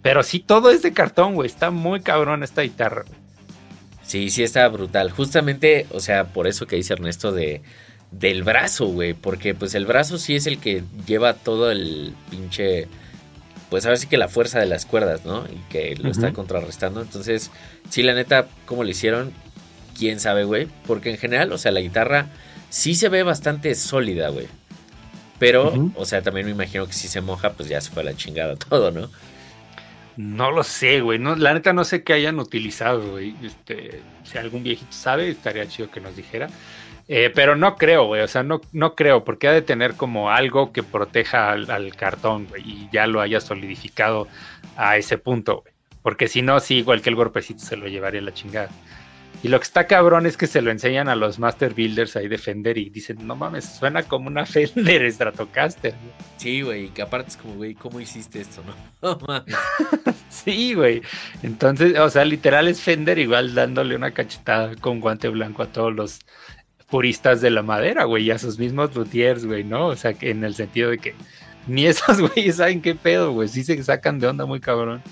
Pero 0.03 0.23
sí, 0.23 0.39
todo 0.39 0.71
es 0.71 0.83
de 0.83 0.93
cartón, 0.93 1.35
güey. 1.35 1.47
Está 1.47 1.71
muy 1.71 2.01
cabrón 2.01 2.43
esta 2.43 2.63
guitarra. 2.63 3.05
Sí, 4.03 4.31
sí 4.31 4.43
está 4.43 4.69
brutal. 4.69 5.11
Justamente, 5.11 5.87
o 5.91 6.01
sea, 6.01 6.27
por 6.27 6.47
eso 6.47 6.67
que 6.67 6.77
dice 6.77 6.93
Ernesto 6.93 7.33
de 7.33 7.63
del 8.13 8.45
brazo, 8.45 8.87
güey. 8.87 9.15
Porque 9.15 9.55
pues 9.55 9.75
el 9.75 9.87
brazo 9.87 10.19
sí 10.19 10.37
es 10.37 10.47
el 10.47 10.59
que 10.59 10.85
lleva 11.07 11.35
todo 11.35 11.73
el 11.73 12.15
pinche. 12.31 12.87
Pues 13.71 13.85
ahora 13.87 13.97
sí 13.97 14.07
que 14.07 14.19
la 14.19 14.29
fuerza 14.29 14.61
de 14.61 14.67
las 14.67 14.87
cuerdas, 14.87 15.25
¿no? 15.25 15.45
Y 15.47 15.59
que 15.71 15.97
lo 15.97 16.11
está 16.11 16.33
contrarrestando. 16.33 17.01
Entonces, 17.03 17.51
sí, 17.91 18.03
la 18.03 18.15
neta, 18.15 18.47
¿cómo 18.67 18.85
lo 18.85 18.91
hicieron? 18.91 19.33
Quién 19.99 20.21
sabe, 20.21 20.45
güey. 20.45 20.69
Porque 20.87 21.11
en 21.11 21.17
general, 21.17 21.51
o 21.51 21.59
sea, 21.59 21.73
la 21.73 21.81
guitarra 21.81 22.29
sí 22.75 22.97
se 22.97 23.09
ve 23.09 23.23
bastante 23.23 23.73
sólida, 23.77 24.31
güey. 24.31 24.49
Pero, 25.39 25.93
o 25.95 26.05
sea, 26.05 26.23
también 26.23 26.47
me 26.47 26.53
imagino 26.53 26.87
que 26.89 26.93
si 26.93 27.07
se 27.07 27.21
moja, 27.21 27.53
pues 27.53 27.69
ya 27.69 27.81
se 27.81 27.91
fue 27.91 28.03
a 28.03 28.07
la 28.07 28.17
chingada 28.17 28.57
todo, 28.69 28.91
¿no? 28.91 29.11
No 30.17 30.51
lo 30.51 30.65
sé, 30.65 31.01
güey. 31.01 31.21
No, 31.21 31.37
la 31.37 31.55
neta 31.55 31.73
no 31.73 31.85
sé 31.85 32.03
qué 32.03 32.15
hayan 32.15 32.41
utilizado, 32.41 33.13
güey. 33.13 33.37
Este, 33.45 34.03
si 34.25 34.39
algún 34.39 34.65
viejito 34.65 34.91
sabe, 34.91 35.31
estaría 35.31 35.69
chido 35.69 35.89
que 35.91 36.01
nos 36.01 36.17
dijera. 36.17 36.49
Eh, 37.07 37.31
pero 37.33 37.55
no 37.55 37.77
creo, 37.77 38.07
güey. 38.07 38.23
O 38.23 38.29
sea, 38.29 38.43
no, 38.43 38.61
no 38.73 38.97
creo, 38.97 39.23
porque 39.23 39.47
ha 39.47 39.53
de 39.53 39.63
tener 39.63 39.95
como 39.95 40.31
algo 40.31 40.73
que 40.73 40.83
proteja 40.83 41.53
al, 41.53 41.95
cartón, 41.95 42.49
güey, 42.49 42.63
y 42.63 42.89
ya 42.93 43.07
lo 43.07 43.21
haya 43.21 43.41
solidificado 43.41 44.27
a 44.77 44.97
ese 44.97 45.17
punto, 45.17 45.61
güey. 45.61 45.75
Porque 46.03 46.27
si 46.27 46.43
no, 46.43 46.59
sí, 46.59 46.79
igual 46.79 47.03
que 47.03 47.11
el 47.11 47.17
golpecito 47.17 47.61
se 47.65 47.77
lo 47.77 47.87
llevaría 47.87 48.21
a 48.21 48.25
la 48.25 48.35
chingada. 48.35 48.69
Y 49.45 49.49
lo 49.49 49.61
que 49.61 49.65
está 49.65 49.87
cabrón 49.87 50.25
es 50.25 50.39
que 50.39 50.47
se 50.47 50.63
lo 50.63 50.71
enseñan 50.71 51.11
a 51.11 51.15
los 51.15 51.39
Master 51.39 51.75
Builders 51.75 52.17
ahí 52.17 52.29
de 52.29 52.39
Fender 52.39 52.79
y 52.79 52.89
dicen, 52.89 53.27
no 53.27 53.37
mames, 53.37 53.67
suena 53.67 54.03
como 54.03 54.29
una 54.29 54.47
Fender 54.47 55.13
Stratocaster. 55.13 55.93
Sí, 56.39 56.63
güey, 56.63 56.89
que 56.89 57.03
aparte 57.03 57.29
es 57.29 57.37
como, 57.37 57.57
güey, 57.57 57.75
¿cómo 57.75 58.01
hiciste 58.01 58.41
esto, 58.41 58.63
no? 59.03 59.19
Sí, 60.31 60.73
güey. 60.73 61.03
Entonces, 61.43 61.99
o 61.99 62.09
sea, 62.09 62.25
literal 62.25 62.69
es 62.69 62.81
Fender 62.81 63.19
igual 63.19 63.55
dándole 63.55 63.95
una 63.95 64.13
cachetada 64.13 64.77
con 64.77 65.01
guante 65.01 65.29
blanco 65.29 65.63
a 65.63 65.67
todos 65.67 65.95
los 65.95 66.21
puristas 66.89 67.43
de 67.43 67.51
la 67.51 67.63
madera, 67.63 68.05
güey, 68.05 68.25
y 68.25 68.31
a 68.31 68.39
sus 68.39 68.59
mismos 68.59 68.95
luthiers, 68.97 69.45
güey, 69.45 69.63
¿no? 69.63 69.89
O 69.89 69.97
sea, 69.97 70.15
que 70.15 70.31
en 70.31 70.43
el 70.43 70.55
sentido 70.55 70.89
de 70.89 70.97
que 70.97 71.15
ni 71.67 71.85
esos 71.85 72.19
güeyes 72.19 72.57
saben 72.57 72.81
qué 72.81 72.95
pedo, 72.95 73.33
güey, 73.33 73.49
sí 73.49 73.63
se 73.63 73.83
sacan 73.83 74.19
de 74.19 74.27
onda 74.27 74.47
muy 74.47 74.61
cabrón. 74.61 75.03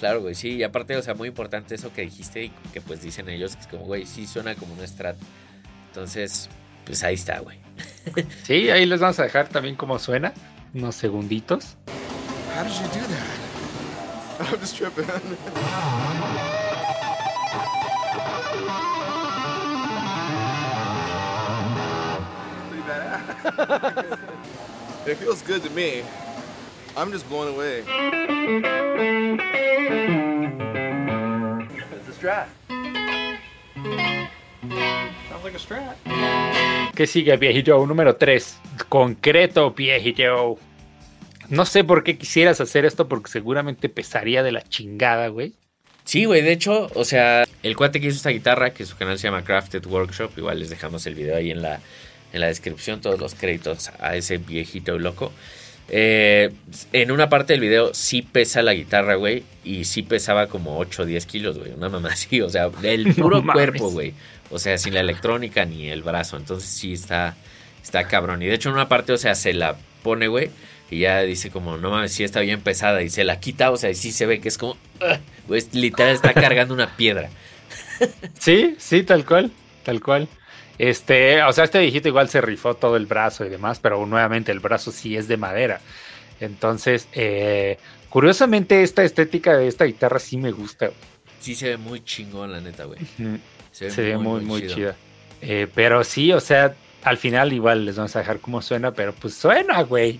Claro, 0.00 0.20
güey, 0.22 0.34
sí, 0.34 0.56
y 0.56 0.62
aparte, 0.62 0.96
o 0.96 1.02
sea, 1.02 1.12
muy 1.12 1.28
importante 1.28 1.74
eso 1.74 1.92
que 1.92 2.00
dijiste 2.00 2.44
y 2.44 2.48
que 2.72 2.80
pues 2.80 3.02
dicen 3.02 3.28
ellos, 3.28 3.54
que 3.54 3.60
es 3.60 3.66
como, 3.66 3.84
güey, 3.84 4.06
sí 4.06 4.26
suena 4.26 4.54
como 4.54 4.72
un 4.72 4.80
strat. 4.88 5.16
Entonces, 5.88 6.48
pues 6.86 7.04
ahí 7.04 7.16
está, 7.16 7.40
güey. 7.40 7.58
sí, 8.44 8.70
ahí 8.70 8.86
les 8.86 8.98
vamos 8.98 9.18
a 9.18 9.24
dejar 9.24 9.48
también 9.48 9.76
cómo 9.76 9.98
suena, 9.98 10.32
unos 10.72 10.94
segunditos. 10.94 11.76
How 12.56 12.64
did 12.64 12.72
you 12.72 12.88
do 12.88 13.06
that? 13.08 14.40
I'm 14.50 14.58
just 14.58 14.74
tripping. 14.74 15.04
It 25.06 25.16
feels 25.16 25.42
good 25.42 25.62
to 25.62 25.70
me. 25.70 26.02
I'm 26.96 27.12
just 27.12 27.28
blown 27.28 27.48
away. 27.48 27.84
It's 31.92 32.08
a 32.08 32.12
strat. 32.12 32.48
Sounds 35.28 35.44
like 35.44 35.54
a 35.54 35.58
strat. 35.58 35.96
¿Qué 36.94 37.06
sigue, 37.06 37.36
viejito? 37.36 37.86
Número 37.86 38.16
3. 38.16 38.58
Concreto, 38.88 39.70
viejito. 39.72 40.58
No 41.48 41.64
sé 41.64 41.84
por 41.84 42.04
qué 42.04 42.18
quisieras 42.18 42.60
hacer 42.60 42.84
esto, 42.84 43.08
porque 43.08 43.30
seguramente 43.30 43.88
pesaría 43.88 44.42
de 44.42 44.52
la 44.52 44.62
chingada, 44.62 45.28
güey. 45.28 45.54
Sí, 46.04 46.24
güey, 46.24 46.42
de 46.42 46.52
hecho, 46.52 46.90
o 46.94 47.04
sea, 47.04 47.44
el 47.62 47.76
cuate 47.76 48.00
que 48.00 48.08
hizo 48.08 48.16
esta 48.16 48.30
guitarra, 48.30 48.70
que 48.70 48.84
su 48.84 48.96
canal 48.96 49.18
se 49.18 49.28
llama 49.28 49.44
Crafted 49.44 49.86
Workshop, 49.86 50.32
igual 50.36 50.58
les 50.58 50.70
dejamos 50.70 51.06
el 51.06 51.14
video 51.14 51.36
ahí 51.36 51.50
en 51.50 51.62
la, 51.62 51.80
en 52.32 52.40
la 52.40 52.48
descripción, 52.48 53.00
todos 53.00 53.20
los 53.20 53.34
créditos 53.34 53.90
a 54.00 54.16
ese 54.16 54.38
viejito 54.38 54.98
loco. 54.98 55.32
Eh, 55.92 56.52
en 56.92 57.10
una 57.10 57.28
parte 57.28 57.52
del 57.52 57.60
video 57.60 57.92
sí 57.94 58.22
pesa 58.22 58.62
la 58.62 58.74
guitarra, 58.74 59.16
güey. 59.16 59.42
Y 59.64 59.84
sí 59.84 60.02
pesaba 60.02 60.46
como 60.46 60.78
8 60.78 61.02
o 61.02 61.06
10 61.06 61.26
kilos, 61.26 61.58
güey. 61.58 61.72
Una 61.72 61.88
mamá 61.88 62.10
así, 62.12 62.40
o 62.40 62.48
sea, 62.48 62.70
el 62.82 63.14
puro 63.16 63.44
cuerpo, 63.44 63.90
güey. 63.90 64.14
O 64.50 64.58
sea, 64.58 64.78
sin 64.78 64.94
la 64.94 65.00
electrónica 65.00 65.64
ni 65.64 65.88
el 65.88 66.02
brazo. 66.02 66.36
Entonces 66.36 66.70
sí 66.70 66.92
está, 66.92 67.36
está 67.82 68.06
cabrón. 68.06 68.42
Y 68.42 68.46
de 68.46 68.54
hecho 68.54 68.68
en 68.68 68.76
una 68.76 68.88
parte, 68.88 69.12
o 69.12 69.18
sea, 69.18 69.34
se 69.34 69.52
la 69.52 69.76
pone, 70.02 70.28
güey. 70.28 70.50
Y 70.90 71.00
ya 71.00 71.20
dice 71.22 71.50
como, 71.50 71.76
no 71.76 71.90
mames, 71.90 72.12
sí 72.12 72.24
está 72.24 72.40
bien 72.40 72.60
pesada. 72.60 73.02
Y 73.02 73.10
se 73.10 73.24
la 73.24 73.38
quita, 73.38 73.70
o 73.70 73.76
sea, 73.76 73.90
y 73.90 73.94
sí 73.94 74.12
se 74.12 74.26
ve 74.26 74.40
que 74.40 74.48
es 74.48 74.58
como, 74.58 74.76
güey, 75.46 75.62
literal 75.72 76.14
está 76.14 76.34
cargando 76.34 76.74
una 76.74 76.96
piedra. 76.96 77.30
Sí, 78.38 78.76
sí, 78.78 79.02
tal 79.02 79.26
cual, 79.26 79.50
tal 79.84 80.00
cual. 80.00 80.26
Este, 80.80 81.42
o 81.42 81.52
sea, 81.52 81.64
este 81.64 81.78
viejito 81.78 82.08
igual 82.08 82.30
se 82.30 82.40
rifó 82.40 82.72
todo 82.72 82.96
el 82.96 83.04
brazo 83.04 83.44
y 83.44 83.50
demás, 83.50 83.78
pero 83.80 84.06
nuevamente 84.06 84.50
el 84.50 84.60
brazo 84.60 84.92
sí 84.92 85.14
es 85.14 85.28
de 85.28 85.36
madera. 85.36 85.78
Entonces, 86.40 87.06
eh, 87.12 87.76
curiosamente, 88.08 88.82
esta 88.82 89.04
estética 89.04 89.58
de 89.58 89.68
esta 89.68 89.84
guitarra 89.84 90.18
sí 90.18 90.38
me 90.38 90.52
gusta. 90.52 90.90
Sí 91.38 91.54
se 91.54 91.68
ve 91.68 91.76
muy 91.76 92.02
chingón, 92.02 92.50
la 92.50 92.62
neta, 92.62 92.84
güey. 92.84 92.98
Se 93.72 93.88
ve, 93.88 94.16
muy, 94.16 94.40
muy, 94.40 94.66
chida. 94.68 94.96
Eh, 95.42 95.66
pero 95.74 96.02
sí, 96.02 96.32
o 96.32 96.40
sea, 96.40 96.74
al 97.02 97.18
final 97.18 97.52
igual 97.52 97.84
les 97.84 97.96
vamos 97.96 98.16
a 98.16 98.20
dejar 98.20 98.40
cómo 98.40 98.62
suena, 98.62 98.92
pero 98.92 99.12
pues 99.12 99.34
suena, 99.34 99.82
güey. 99.82 100.18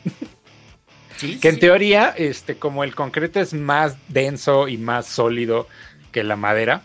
que 1.41 1.49
en 1.49 1.59
teoría, 1.59 2.13
este, 2.15 2.57
como 2.57 2.85
el 2.85 2.95
concreto 2.95 3.41
es 3.41 3.55
más 3.55 3.97
denso 4.09 4.69
y 4.69 4.77
más 4.77 5.07
sólido 5.07 5.67
que 6.13 6.23
la 6.23 6.37
madera, 6.37 6.83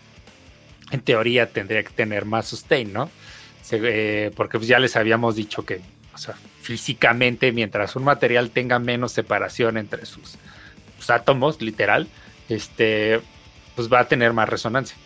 en 0.92 1.02
teoría 1.02 1.50
tendría 1.50 1.82
que 1.82 1.90
tener 1.90 2.24
más 2.24 2.46
sustain, 2.46 2.90
¿no? 2.90 3.10
Eh, 3.72 4.30
porque 4.36 4.58
pues 4.58 4.68
ya 4.68 4.78
les 4.78 4.96
habíamos 4.96 5.36
dicho 5.36 5.64
que, 5.64 5.80
o 6.14 6.18
sea, 6.18 6.34
físicamente, 6.60 7.52
mientras 7.52 7.96
un 7.96 8.04
material 8.04 8.50
tenga 8.50 8.78
menos 8.78 9.12
separación 9.12 9.76
entre 9.76 10.06
sus, 10.06 10.38
átomos, 11.08 11.62
literal, 11.62 12.08
este, 12.48 13.20
pues 13.74 13.92
va 13.92 14.00
a 14.00 14.08
tener 14.08 14.32
más 14.32 14.48
resonancia. 14.48 14.96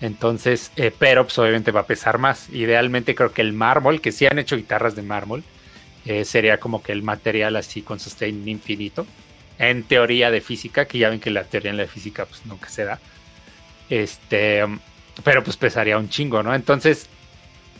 Entonces, 0.00 0.72
eh, 0.76 0.92
pero 0.98 1.24
pues 1.24 1.38
obviamente 1.38 1.70
va 1.70 1.80
a 1.80 1.86
pesar 1.86 2.18
más. 2.18 2.48
Idealmente 2.50 3.14
creo 3.14 3.32
que 3.32 3.42
el 3.42 3.52
mármol, 3.52 4.00
que 4.00 4.10
sí 4.10 4.26
han 4.26 4.38
hecho 4.38 4.56
guitarras 4.56 4.96
de 4.96 5.02
mármol, 5.02 5.44
eh, 6.06 6.24
sería 6.24 6.58
como 6.58 6.82
que 6.82 6.92
el 6.92 7.02
material 7.02 7.56
así 7.56 7.82
con 7.82 8.00
sustain 8.00 8.48
infinito. 8.48 9.06
En 9.58 9.84
teoría 9.84 10.30
de 10.30 10.40
física, 10.40 10.86
que 10.86 10.98
ya 10.98 11.10
ven 11.10 11.20
que 11.20 11.30
la 11.30 11.44
teoría 11.44 11.70
en 11.70 11.76
la 11.76 11.86
física 11.86 12.24
pues 12.24 12.44
nunca 12.46 12.68
se 12.68 12.84
da. 12.84 12.98
Este, 13.90 14.64
pero 15.22 15.44
pues 15.44 15.56
pesaría 15.56 15.98
un 15.98 16.08
chingo, 16.08 16.42
¿no? 16.42 16.54
Entonces, 16.54 17.08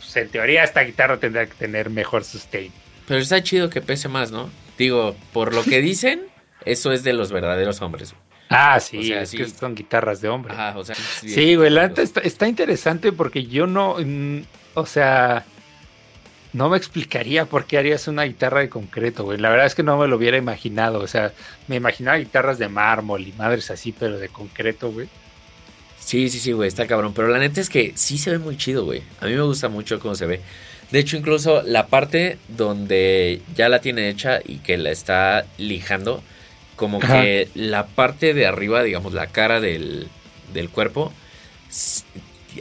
pues, 0.03 0.15
en 0.17 0.29
teoría 0.29 0.63
esta 0.63 0.81
guitarra 0.81 1.17
tendrá 1.17 1.45
que 1.45 1.53
tener 1.53 1.89
mejor 1.89 2.23
sustain. 2.23 2.71
Pero 3.07 3.19
está 3.19 3.41
chido 3.41 3.69
que 3.69 3.81
pese 3.81 4.07
más, 4.07 4.31
¿no? 4.31 4.49
Digo, 4.77 5.15
por 5.31 5.53
lo 5.53 5.63
que 5.63 5.81
dicen, 5.81 6.21
eso 6.65 6.91
es 6.91 7.03
de 7.03 7.13
los 7.13 7.31
verdaderos 7.31 7.81
hombres. 7.81 8.15
Ah, 8.49 8.79
sí, 8.79 9.11
es 9.11 9.31
que 9.31 9.47
son 9.47 9.73
guitarras 9.73 10.21
de 10.21 10.29
hombre. 10.29 10.53
Ah, 10.55 10.73
o 10.77 10.83
sea, 10.83 10.95
sí, 10.95 11.55
güey, 11.55 11.69
la 11.69 11.85
está, 11.85 12.21
está, 12.21 12.47
interesante 12.47 13.11
porque 13.11 13.45
yo 13.45 13.65
no, 13.65 13.95
mm, 13.99 14.41
o 14.75 14.85
sea, 14.85 15.43
no 16.51 16.69
me 16.69 16.77
explicaría 16.77 17.45
por 17.45 17.65
qué 17.65 17.79
harías 17.79 18.07
una 18.07 18.23
guitarra 18.23 18.59
de 18.59 18.69
concreto, 18.69 19.23
güey. 19.23 19.39
La 19.39 19.49
verdad 19.49 19.65
es 19.65 19.73
que 19.73 19.81
no 19.81 19.97
me 19.97 20.07
lo 20.07 20.17
hubiera 20.17 20.37
imaginado, 20.37 20.99
o 20.99 21.07
sea, 21.07 21.33
me 21.67 21.77
imaginaba 21.77 22.17
guitarras 22.17 22.59
de 22.59 22.69
mármol 22.69 23.21
y 23.27 23.33
madres 23.33 23.71
así, 23.71 23.91
pero 23.91 24.19
de 24.19 24.29
concreto, 24.29 24.91
güey. 24.91 25.07
Sí, 26.03 26.29
sí, 26.29 26.39
sí, 26.39 26.51
güey, 26.51 26.67
está 26.67 26.85
cabrón. 26.85 27.13
Pero 27.13 27.29
la 27.29 27.39
neta 27.39 27.61
es 27.61 27.69
que 27.69 27.93
sí 27.95 28.17
se 28.17 28.31
ve 28.31 28.39
muy 28.39 28.57
chido, 28.57 28.85
güey. 28.85 29.01
A 29.19 29.25
mí 29.25 29.33
me 29.33 29.41
gusta 29.41 29.69
mucho 29.69 29.99
cómo 29.99 30.15
se 30.15 30.25
ve. 30.25 30.41
De 30.91 30.99
hecho, 30.99 31.17
incluso 31.17 31.63
la 31.63 31.87
parte 31.87 32.37
donde 32.49 33.41
ya 33.55 33.69
la 33.69 33.79
tiene 33.79 34.09
hecha 34.09 34.41
y 34.45 34.57
que 34.57 34.77
la 34.77 34.91
está 34.91 35.45
lijando, 35.57 36.21
como 36.75 36.99
que 36.99 37.47
la 37.55 37.87
parte 37.87 38.33
de 38.33 38.45
arriba, 38.45 38.83
digamos, 38.83 39.13
la 39.13 39.27
cara 39.27 39.59
del, 39.59 40.07
del 40.53 40.69
cuerpo, 40.69 41.11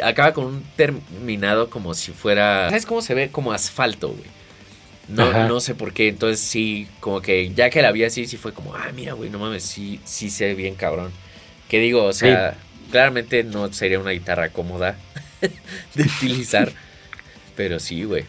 acaba 0.03 0.33
con 0.33 0.47
un 0.47 0.63
terminado 0.77 1.69
como 1.69 1.95
si 1.95 2.13
fuera... 2.13 2.69
¿Sabes 2.69 2.87
cómo 2.87 3.03
se 3.03 3.15
ve? 3.15 3.31
Como 3.31 3.53
asfalto, 3.53 4.09
güey. 4.09 4.31
No, 5.09 5.47
no 5.49 5.61
sé 5.61 5.75
por 5.75 5.93
qué. 5.93 6.09
Entonces 6.09 6.41
sí, 6.41 6.87
como 7.01 7.21
que 7.21 7.53
ya 7.53 7.69
que 7.69 7.83
la 7.83 7.93
vi 7.93 8.05
así, 8.05 8.27
sí 8.27 8.39
fue 8.39 8.55
como, 8.55 8.75
ah, 8.75 8.91
mira, 8.95 9.13
güey, 9.13 9.29
no 9.29 9.39
mames, 9.39 9.65
sí, 9.65 10.01
sí 10.05 10.31
se 10.31 10.47
ve 10.47 10.55
bien 10.55 10.75
cabrón. 10.75 11.11
¿Qué 11.69 11.81
digo? 11.81 12.05
O 12.05 12.13
sea... 12.13 12.57
Claramente 12.93 13.43
no 13.43 13.73
sería 13.73 13.99
una 13.99 14.13
guitarra 14.13 14.51
cómoda 14.51 14.97
de 15.95 16.03
utilizar, 16.03 16.71
pero 17.57 17.81
sí, 17.81 18.05
güey. 18.05 18.25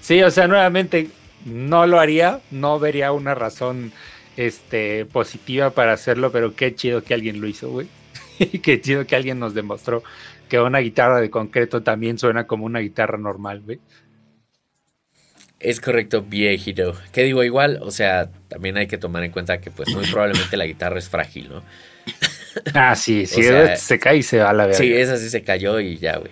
Sí, 0.00 0.22
o 0.22 0.30
sea, 0.30 0.46
nuevamente 0.46 1.08
no 1.44 1.86
lo 1.86 1.98
haría, 1.98 2.40
no 2.50 2.78
vería 2.78 3.10
una 3.10 3.34
razón 3.34 3.92
este 4.36 5.06
positiva 5.06 5.70
para 5.70 5.92
hacerlo, 5.92 6.30
pero 6.30 6.54
qué 6.54 6.74
chido 6.74 7.02
que 7.02 7.14
alguien 7.14 7.40
lo 7.40 7.48
hizo, 7.48 7.70
güey. 7.70 7.88
Y 8.38 8.58
qué 8.58 8.80
chido 8.80 9.06
que 9.06 9.16
alguien 9.16 9.38
nos 9.38 9.54
demostró 9.54 10.02
que 10.48 10.60
una 10.60 10.80
guitarra 10.80 11.20
de 11.20 11.30
concreto 11.30 11.82
también 11.82 12.18
suena 12.18 12.46
como 12.46 12.66
una 12.66 12.80
guitarra 12.80 13.16
normal, 13.16 13.62
güey. 13.62 13.80
Es 15.60 15.80
correcto, 15.80 16.20
viejito. 16.20 16.94
¿Qué 17.12 17.22
digo? 17.22 17.42
Igual, 17.42 17.78
o 17.80 17.90
sea, 17.90 18.30
también 18.48 18.76
hay 18.76 18.86
que 18.86 18.98
tomar 18.98 19.24
en 19.24 19.30
cuenta 19.30 19.60
que 19.62 19.70
pues 19.70 19.88
muy 19.94 20.04
probablemente 20.10 20.56
la 20.56 20.66
guitarra 20.66 20.98
es 20.98 21.08
frágil, 21.08 21.48
¿no? 21.48 21.62
Ah, 22.74 22.94
sí, 22.94 23.26
sí, 23.26 23.42
se 23.76 23.98
cae 23.98 24.18
y 24.18 24.22
se 24.22 24.38
va 24.38 24.50
a 24.50 24.52
la 24.52 24.66
verga. 24.66 24.78
Sí, 24.78 24.92
esa 24.92 25.16
sí 25.16 25.28
se 25.30 25.42
cayó 25.42 25.80
y 25.80 25.98
ya, 25.98 26.18
güey. 26.18 26.30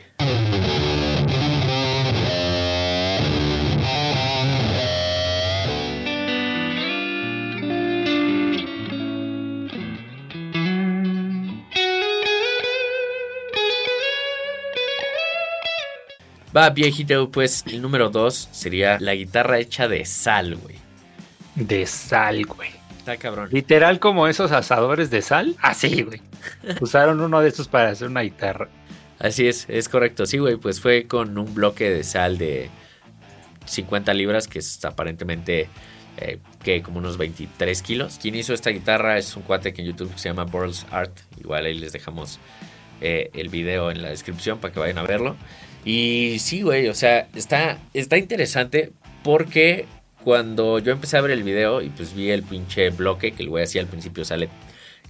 Va, 16.54 16.68
viejito, 16.68 17.30
pues 17.30 17.64
el 17.66 17.80
número 17.80 18.10
dos 18.10 18.48
sería 18.52 18.98
la 19.00 19.14
guitarra 19.14 19.58
hecha 19.58 19.88
de 19.88 20.04
sal, 20.04 20.56
güey. 20.56 20.76
De 21.54 21.86
sal, 21.86 22.44
güey. 22.44 22.81
Está 23.02 23.16
cabrón. 23.16 23.48
Literal 23.50 23.98
como 23.98 24.28
esos 24.28 24.52
asadores 24.52 25.10
de 25.10 25.22
sal. 25.22 25.56
Así, 25.60 26.02
güey. 26.02 26.22
Usaron 26.80 27.20
uno 27.20 27.40
de 27.40 27.48
estos 27.48 27.66
para 27.66 27.88
hacer 27.88 28.06
una 28.06 28.20
guitarra. 28.20 28.68
Así 29.18 29.48
es, 29.48 29.66
es 29.68 29.88
correcto. 29.88 30.24
Sí, 30.24 30.38
güey, 30.38 30.54
pues 30.54 30.80
fue 30.80 31.08
con 31.08 31.36
un 31.36 31.52
bloque 31.52 31.90
de 31.90 32.04
sal 32.04 32.38
de 32.38 32.70
50 33.64 34.14
libras, 34.14 34.46
que 34.46 34.60
es 34.60 34.84
aparentemente 34.84 35.68
eh, 36.16 36.38
que 36.62 36.80
como 36.80 36.98
unos 36.98 37.16
23 37.16 37.82
kilos. 37.82 38.20
Quien 38.22 38.36
hizo 38.36 38.54
esta 38.54 38.70
guitarra 38.70 39.18
es 39.18 39.36
un 39.36 39.42
cuate 39.42 39.72
que 39.72 39.82
en 39.82 39.88
YouTube 39.88 40.12
se 40.14 40.28
llama 40.28 40.44
Burls 40.44 40.86
Art. 40.92 41.18
Igual 41.40 41.64
ahí 41.64 41.74
les 41.74 41.92
dejamos 41.92 42.38
eh, 43.00 43.30
el 43.34 43.48
video 43.48 43.90
en 43.90 44.00
la 44.00 44.10
descripción 44.10 44.60
para 44.60 44.72
que 44.72 44.78
vayan 44.78 44.98
a 44.98 45.02
verlo. 45.02 45.34
Y 45.84 46.36
sí, 46.38 46.62
güey, 46.62 46.86
o 46.86 46.94
sea, 46.94 47.26
está, 47.34 47.78
está 47.94 48.16
interesante 48.16 48.92
porque 49.24 49.86
cuando 50.24 50.78
yo 50.78 50.92
empecé 50.92 51.16
a 51.16 51.20
ver 51.20 51.32
el 51.32 51.42
video 51.42 51.82
y 51.82 51.88
pues 51.90 52.14
vi 52.14 52.30
el 52.30 52.42
pinche 52.42 52.90
bloque 52.90 53.32
que 53.32 53.42
el 53.42 53.48
güey 53.48 53.64
hacía 53.64 53.80
al 53.80 53.88
principio 53.88 54.24
sale 54.24 54.48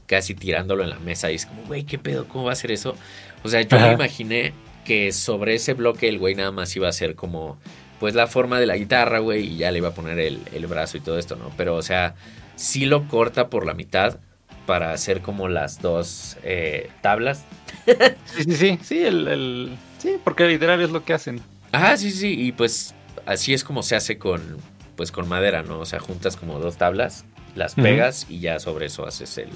casi 0.07 0.35
tirándolo 0.35 0.83
en 0.83 0.91
la 0.91 0.99
mesa 0.99 1.31
y 1.31 1.37
es 1.37 1.47
como, 1.47 1.63
güey, 1.65 1.85
¿qué 1.85 1.99
pedo? 1.99 2.27
¿Cómo 2.29 2.45
va 2.45 2.53
a 2.53 2.57
ser 2.57 2.73
eso? 2.73 2.97
O 3.43 3.49
sea, 3.49 3.63
yo 3.63 3.79
me 3.79 3.93
imaginé 3.93 4.53
que 4.85 5.13
sobre 5.13 5.55
ese 5.55 5.75
bloque 5.75 6.09
el 6.09 6.19
güey 6.19 6.35
nada 6.35 6.53
más 6.53 6.75
iba 6.77 6.87
a 6.87 6.91
hacer 6.91 7.15
como, 7.15 7.59
pues 8.01 8.15
la 8.15 8.27
forma 8.27 8.61
de 8.61 8.67
la 8.67 8.77
guitarra, 8.77 9.21
güey, 9.21 9.55
y 9.55 9.57
ya 9.59 9.71
le 9.71 9.79
iba 9.79 9.89
a 9.89 9.95
poner 9.95 10.19
el, 10.19 10.41
el 10.53 10.67
brazo 10.67 10.97
y 10.97 11.01
todo 11.01 11.19
esto, 11.19 11.37
¿no? 11.37 11.51
Pero, 11.57 11.77
o 11.77 11.83
sea, 11.83 12.15
sí 12.57 12.85
lo 12.85 13.09
corta 13.09 13.49
por 13.49 13.65
la 13.65 13.75
mitad 13.75 14.19
para 14.67 14.93
hacer 14.93 15.21
como 15.21 15.49
las 15.49 15.81
dos 15.81 16.37
eh, 16.43 16.91
tablas. 17.01 17.45
sí, 18.27 18.45
sí, 18.45 18.55
sí, 18.55 18.79
sí, 18.83 19.05
el, 19.05 19.77
sí, 19.99 20.17
porque 20.23 20.47
literal 20.47 20.81
es 20.81 20.91
lo 20.91 21.05
que 21.05 21.13
hacen. 21.13 21.41
Ah, 21.73 21.97
sí, 21.97 22.11
sí, 22.11 22.35
y 22.39 22.53
pues 22.53 22.95
así 23.27 23.55
es 23.55 23.65
como 23.65 23.83
se 23.83 23.97
hace 23.97 24.19
con, 24.19 24.59
pues 24.97 25.13
con 25.13 25.29
madera, 25.29 25.63
¿no? 25.63 25.81
O 25.81 25.87
sea, 25.87 26.01
juntas 26.01 26.37
como 26.37 26.59
dos 26.59 26.77
tablas, 26.77 27.25
las 27.55 27.75
pegas 27.75 28.27
y 28.29 28.41
ya 28.41 28.59
sobre 28.59 28.87
eso 28.87 29.07
haces 29.07 29.39
el, 29.39 29.51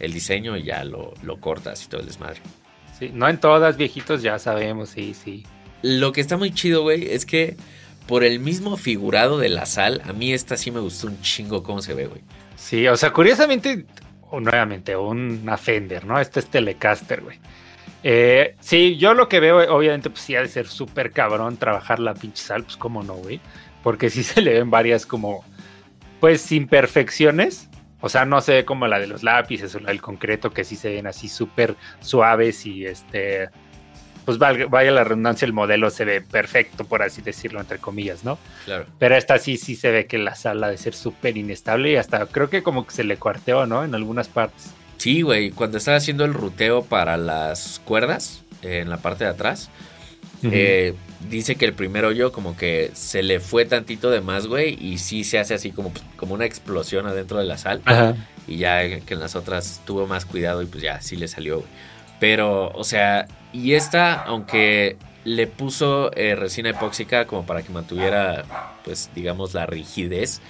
el 0.00 0.12
diseño 0.12 0.56
y 0.56 0.64
ya 0.64 0.84
lo, 0.84 1.14
lo 1.22 1.38
cortas 1.38 1.84
y 1.84 1.88
todo 1.88 2.00
el 2.00 2.06
desmadre. 2.06 2.40
Sí, 2.98 3.10
no 3.12 3.28
en 3.28 3.38
todas, 3.38 3.76
viejitos, 3.76 4.22
ya 4.22 4.38
sabemos, 4.38 4.90
sí, 4.90 5.14
sí. 5.14 5.44
Lo 5.82 6.12
que 6.12 6.20
está 6.20 6.36
muy 6.36 6.52
chido, 6.52 6.82
güey, 6.82 7.12
es 7.12 7.26
que 7.26 7.56
por 8.06 8.24
el 8.24 8.38
mismo 8.40 8.76
figurado 8.76 9.38
de 9.38 9.48
la 9.48 9.66
sal, 9.66 10.02
a 10.04 10.12
mí 10.12 10.32
esta 10.32 10.56
sí 10.56 10.70
me 10.70 10.80
gustó 10.80 11.08
un 11.08 11.20
chingo 11.20 11.62
cómo 11.62 11.82
se 11.82 11.94
ve, 11.94 12.06
güey. 12.06 12.20
Sí, 12.56 12.86
o 12.86 12.96
sea, 12.96 13.12
curiosamente, 13.12 13.86
o 14.30 14.40
nuevamente, 14.40 14.96
un 14.96 15.50
Fender, 15.60 16.04
¿no? 16.04 16.20
Este 16.20 16.40
es 16.40 16.46
Telecaster, 16.46 17.22
güey. 17.22 17.38
Eh, 18.04 18.56
sí, 18.60 18.96
yo 18.96 19.14
lo 19.14 19.28
que 19.28 19.40
veo, 19.40 19.74
obviamente, 19.74 20.10
pues 20.10 20.22
sí 20.22 20.34
ha 20.34 20.42
de 20.42 20.48
ser 20.48 20.66
súper 20.66 21.12
cabrón 21.12 21.56
trabajar 21.56 22.00
la 22.00 22.14
pinche 22.14 22.42
sal, 22.42 22.64
pues 22.64 22.76
cómo 22.76 23.02
no, 23.02 23.14
güey. 23.14 23.40
Porque 23.82 24.10
sí 24.10 24.22
se 24.22 24.40
le 24.40 24.54
ven 24.54 24.70
varias 24.70 25.06
como, 25.06 25.44
pues, 26.20 26.50
imperfecciones. 26.52 27.68
O 28.00 28.08
sea, 28.08 28.24
no 28.24 28.40
se 28.40 28.52
ve 28.52 28.64
como 28.64 28.88
la 28.88 28.98
de 28.98 29.06
los 29.06 29.22
lápices 29.22 29.74
o 29.74 29.80
la 29.80 29.88
del 29.88 30.02
concreto, 30.02 30.52
que 30.52 30.64
sí 30.64 30.74
se 30.74 30.90
ven 30.90 31.06
así 31.06 31.28
súper 31.28 31.76
suaves 32.00 32.66
y 32.66 32.84
este, 32.84 33.48
pues 34.24 34.38
vaya 34.38 34.90
la 34.90 35.04
redundancia, 35.04 35.46
el 35.46 35.52
modelo 35.52 35.90
se 35.90 36.04
ve 36.04 36.20
perfecto, 36.20 36.84
por 36.84 37.02
así 37.02 37.22
decirlo, 37.22 37.60
entre 37.60 37.78
comillas, 37.78 38.24
¿no? 38.24 38.38
Claro. 38.64 38.86
Pero 38.98 39.16
esta 39.16 39.38
sí, 39.38 39.56
sí 39.56 39.74
se 39.74 39.90
ve 39.90 40.06
que 40.06 40.18
la 40.18 40.34
sala 40.34 40.68
de 40.68 40.78
ser 40.78 40.94
súper 40.94 41.36
inestable 41.36 41.92
y 41.92 41.96
hasta 41.96 42.26
creo 42.26 42.48
que 42.48 42.62
como 42.62 42.86
que 42.86 42.92
se 42.92 43.04
le 43.04 43.16
cuarteó, 43.16 43.66
¿no? 43.66 43.84
En 43.84 43.94
algunas 43.94 44.28
partes. 44.28 44.70
Sí, 44.98 45.22
güey, 45.22 45.50
cuando 45.50 45.78
estaba 45.78 45.96
haciendo 45.96 46.24
el 46.24 46.34
ruteo 46.34 46.84
para 46.84 47.16
las 47.16 47.80
cuerdas 47.84 48.44
eh, 48.62 48.78
en 48.78 48.90
la 48.90 48.98
parte 48.98 49.24
de 49.24 49.30
atrás, 49.30 49.70
eh, 50.44 50.94
dice 51.28 51.56
que 51.56 51.64
el 51.64 51.72
primero 51.72 52.12
yo 52.12 52.32
como 52.32 52.56
que 52.56 52.90
se 52.94 53.22
le 53.22 53.40
fue 53.40 53.64
tantito 53.64 54.10
de 54.10 54.20
más, 54.20 54.46
güey, 54.46 54.76
y 54.80 54.98
sí 54.98 55.24
se 55.24 55.38
hace 55.38 55.54
así 55.54 55.70
como, 55.70 55.92
como 56.16 56.34
una 56.34 56.44
explosión 56.44 57.06
adentro 57.06 57.38
de 57.38 57.44
la 57.44 57.58
sal. 57.58 57.82
Y 58.46 58.58
ya 58.58 59.00
que 59.00 59.14
en 59.14 59.20
las 59.20 59.36
otras 59.36 59.80
tuvo 59.84 60.06
más 60.06 60.24
cuidado 60.24 60.62
y 60.62 60.66
pues 60.66 60.82
ya 60.82 61.00
sí 61.00 61.16
le 61.16 61.28
salió, 61.28 61.58
güey. 61.58 61.68
Pero, 62.18 62.70
o 62.74 62.84
sea, 62.84 63.26
y 63.52 63.74
esta, 63.74 64.14
aunque 64.14 64.96
le 65.24 65.46
puso 65.46 66.10
eh, 66.14 66.34
resina 66.34 66.70
epóxica 66.70 67.26
como 67.26 67.44
para 67.46 67.62
que 67.62 67.72
mantuviera, 67.72 68.44
pues, 68.84 69.10
digamos, 69.14 69.54
la 69.54 69.66
rigidez. 69.66 70.40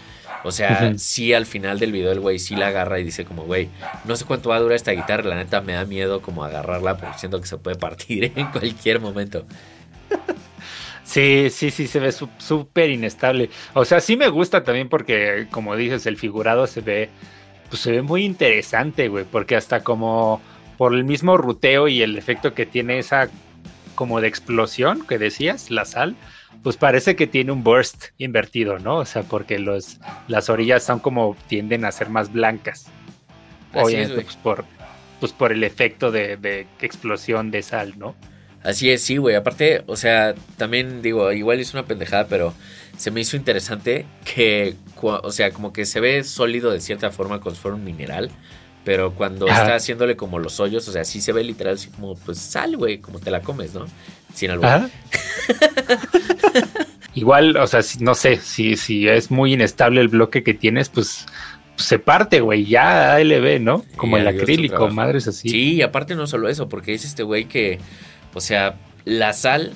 O 0.44 0.50
sea, 0.50 0.94
sí 0.98 1.32
al 1.32 1.46
final 1.46 1.78
del 1.78 1.92
video 1.92 2.10
el 2.10 2.20
güey 2.20 2.38
sí 2.38 2.56
la 2.56 2.68
agarra 2.68 2.98
y 2.98 3.04
dice 3.04 3.24
como, 3.24 3.44
güey, 3.44 3.68
no 4.04 4.16
sé 4.16 4.24
cuánto 4.24 4.48
va 4.48 4.56
a 4.56 4.60
durar 4.60 4.74
esta 4.74 4.90
guitarra, 4.90 5.28
la 5.28 5.36
neta 5.36 5.60
me 5.60 5.72
da 5.74 5.84
miedo 5.84 6.20
como 6.20 6.44
agarrarla 6.44 6.96
porque 6.96 7.18
siento 7.18 7.40
que 7.40 7.46
se 7.46 7.58
puede 7.58 7.76
partir 7.76 8.32
en 8.36 8.46
cualquier 8.48 9.00
momento. 9.00 9.44
Sí, 11.04 11.48
sí, 11.50 11.70
sí, 11.70 11.86
se 11.86 12.00
ve 12.00 12.12
súper 12.12 12.90
inestable. 12.90 13.50
O 13.74 13.84
sea, 13.84 14.00
sí 14.00 14.16
me 14.16 14.28
gusta 14.28 14.62
también 14.64 14.88
porque, 14.88 15.46
como 15.50 15.76
dices, 15.76 16.06
el 16.06 16.16
figurado 16.16 16.66
se 16.66 16.80
ve, 16.80 17.10
pues 17.68 17.82
se 17.82 17.90
ve 17.90 18.02
muy 18.02 18.24
interesante, 18.24 19.08
güey, 19.08 19.24
porque 19.24 19.56
hasta 19.56 19.82
como 19.82 20.40
por 20.78 20.94
el 20.94 21.04
mismo 21.04 21.36
ruteo 21.36 21.88
y 21.88 22.02
el 22.02 22.16
efecto 22.16 22.54
que 22.54 22.66
tiene 22.66 22.98
esa 22.98 23.28
como 23.94 24.20
de 24.20 24.28
explosión 24.28 25.06
que 25.06 25.18
decías, 25.18 25.70
la 25.70 25.84
sal, 25.84 26.16
pues 26.62 26.76
parece 26.76 27.16
que 27.16 27.26
tiene 27.26 27.52
un 27.52 27.62
burst 27.62 28.06
invertido, 28.18 28.78
¿no? 28.78 28.98
O 28.98 29.04
sea, 29.04 29.22
porque 29.22 29.58
los, 29.58 29.98
las 30.28 30.48
orillas 30.48 30.82
son 30.82 31.00
como 31.00 31.36
tienden 31.48 31.84
a 31.84 31.92
ser 31.92 32.08
más 32.08 32.32
blancas. 32.32 32.86
Obviamente, 33.74 34.22
pues 34.22 34.36
por, 34.36 34.64
pues 35.20 35.32
por 35.32 35.52
el 35.52 35.64
efecto 35.64 36.10
de, 36.10 36.36
de, 36.36 36.66
explosión 36.80 37.50
de 37.50 37.62
sal, 37.62 37.98
¿no? 37.98 38.14
Así 38.64 38.90
es, 38.90 39.02
sí, 39.02 39.16
güey. 39.16 39.34
Aparte, 39.34 39.82
o 39.86 39.96
sea, 39.96 40.34
también 40.56 41.02
digo, 41.02 41.32
igual 41.32 41.60
es 41.60 41.74
una 41.74 41.84
pendejada, 41.84 42.26
pero 42.28 42.54
se 42.96 43.10
me 43.10 43.20
hizo 43.20 43.36
interesante 43.36 44.06
que, 44.24 44.76
o 45.00 45.32
sea, 45.32 45.50
como 45.50 45.72
que 45.72 45.84
se 45.84 46.00
ve 46.00 46.22
sólido 46.24 46.70
de 46.70 46.80
cierta 46.80 47.10
forma 47.10 47.40
como 47.40 47.54
si 47.54 47.60
fuera 47.60 47.76
un 47.76 47.84
mineral. 47.84 48.30
Pero 48.84 49.14
cuando 49.14 49.46
está 49.46 49.76
haciéndole 49.76 50.16
como 50.16 50.40
los 50.40 50.58
hoyos, 50.58 50.88
o 50.88 50.92
sea, 50.92 51.04
sí 51.04 51.20
se 51.20 51.32
ve 51.32 51.44
literal 51.44 51.74
así 51.74 51.88
como, 51.88 52.16
pues 52.16 52.38
sal, 52.38 52.76
güey, 52.76 52.98
como 52.98 53.20
te 53.20 53.30
la 53.30 53.40
comes, 53.40 53.74
¿no? 53.74 53.86
Sin 54.34 54.50
algo. 54.50 54.64
Igual, 57.14 57.56
o 57.56 57.66
sea, 57.66 57.80
no 58.00 58.16
sé, 58.16 58.38
si, 58.38 58.76
si 58.76 59.06
es 59.06 59.30
muy 59.30 59.52
inestable 59.52 60.00
el 60.00 60.08
bloque 60.08 60.42
que 60.42 60.54
tienes, 60.54 60.88
pues, 60.88 61.26
se 61.76 61.98
parte, 61.98 62.40
güey, 62.40 62.64
ya 62.64 63.14
ALB, 63.14 63.60
¿no? 63.60 63.84
Como 63.96 64.16
el 64.16 64.26
acrílico, 64.26 64.88
madres 64.88 65.28
así. 65.28 65.48
Sí, 65.48 65.74
y 65.74 65.82
aparte 65.82 66.16
no 66.16 66.26
solo 66.26 66.48
eso, 66.48 66.68
porque 66.68 66.92
dice 66.92 67.06
este 67.06 67.22
güey 67.22 67.44
que, 67.44 67.78
o 68.34 68.40
sea, 68.40 68.76
la 69.04 69.32
sal 69.32 69.72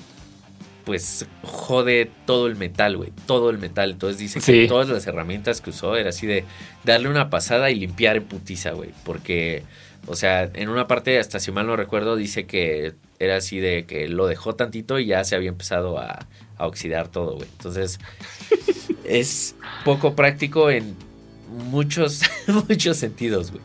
pues 0.87 1.27
jode 1.43 2.09
todo 2.27 2.47
el 2.47 2.55
metal, 2.55 2.97
güey, 2.97 3.13
todo 3.27 3.51
el 3.51 3.59
metal. 3.59 3.91
Entonces 3.91 4.19
dice 4.19 4.41
que 4.41 4.69
todas 4.69 4.89
las 4.89 5.05
herramientas 5.09 5.61
que 5.61 5.71
usó 5.71 5.97
era 5.97 6.11
así 6.11 6.29
de 6.29 6.45
darle 6.85 7.09
una 7.09 7.29
pasada 7.29 7.73
y 7.73 7.75
limpiar 7.75 8.17
en 8.17 8.23
putiza, 8.23 8.71
güey, 8.71 8.91
porque, 9.05 9.65
o 10.07 10.15
sea, 10.15 10.49
en 10.55 10.69
una 10.69 10.87
parte, 10.87 11.19
hasta 11.19 11.41
si 11.41 11.51
mal 11.51 11.67
no 11.67 11.75
recuerdo, 11.75 12.15
dice 12.15 12.47
que 12.47 12.95
era 13.19 13.37
así 13.37 13.59
de 13.59 13.85
que 13.85 14.09
lo 14.09 14.29
dejó 14.29 14.55
tantito 14.55 15.01
y 15.01 15.07
ya 15.07 15.25
se 15.25 15.35
había 15.35 15.49
empezado 15.49 15.99
a, 15.99 16.29
a 16.57 16.67
oxidar 16.69 17.09
todo, 17.09 17.35
güey. 17.35 17.49
Entonces, 17.57 17.99
es 19.05 19.57
poco 19.85 20.15
práctico 20.15 20.71
en 20.71 20.95
muchos, 21.49 22.23
muchos 22.69 22.97
sentidos, 22.97 23.51
güey. 23.51 23.63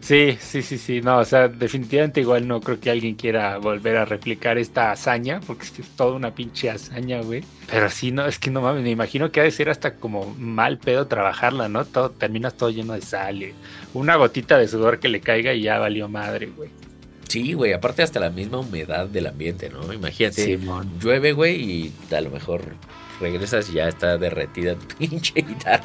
Sí, 0.00 0.38
sí, 0.40 0.62
sí, 0.62 0.78
sí, 0.78 1.00
no, 1.00 1.18
o 1.18 1.24
sea, 1.24 1.48
definitivamente 1.48 2.20
igual 2.20 2.46
no 2.46 2.60
creo 2.60 2.80
que 2.80 2.90
alguien 2.90 3.14
quiera 3.14 3.58
volver 3.58 3.96
a 3.96 4.04
replicar 4.04 4.56
esta 4.56 4.92
hazaña, 4.92 5.40
porque 5.46 5.64
es, 5.64 5.72
toda 5.96 6.14
una 6.14 6.34
pinche 6.34 6.70
hazaña, 6.70 7.20
güey. 7.20 7.44
Pero 7.70 7.90
sí, 7.90 8.10
no, 8.10 8.26
es 8.26 8.38
que 8.38 8.50
no 8.50 8.62
mames, 8.62 8.82
me 8.82 8.90
imagino 8.90 9.30
que 9.30 9.40
ha 9.40 9.44
de 9.44 9.50
ser 9.50 9.68
hasta 9.68 9.96
como 9.96 10.34
mal 10.38 10.78
pedo 10.78 11.06
trabajarla, 11.06 11.68
¿no? 11.68 11.84
Todo, 11.84 12.10
terminas 12.10 12.56
todo 12.56 12.70
lleno 12.70 12.94
de 12.94 13.02
sal, 13.02 13.52
una 13.92 14.16
gotita 14.16 14.56
de 14.56 14.68
sudor 14.68 15.00
que 15.00 15.08
le 15.08 15.20
caiga 15.20 15.52
y 15.52 15.62
ya 15.62 15.78
valió 15.78 16.08
madre, 16.08 16.46
güey. 16.46 16.70
Sí, 17.28 17.52
güey, 17.52 17.74
aparte 17.74 18.02
hasta 18.02 18.20
la 18.20 18.30
misma 18.30 18.58
humedad 18.58 19.06
del 19.06 19.26
ambiente, 19.26 19.68
¿no? 19.68 19.92
Imagínate, 19.92 20.58
llueve, 20.98 21.32
güey, 21.32 21.60
y 21.60 21.92
a 22.14 22.22
lo 22.22 22.30
mejor 22.30 22.62
regresas 23.20 23.68
y 23.68 23.74
ya 23.74 23.88
está 23.88 24.16
derretida 24.16 24.74
tu 24.76 24.86
pinche 24.98 25.42
guitarra. 25.42 25.84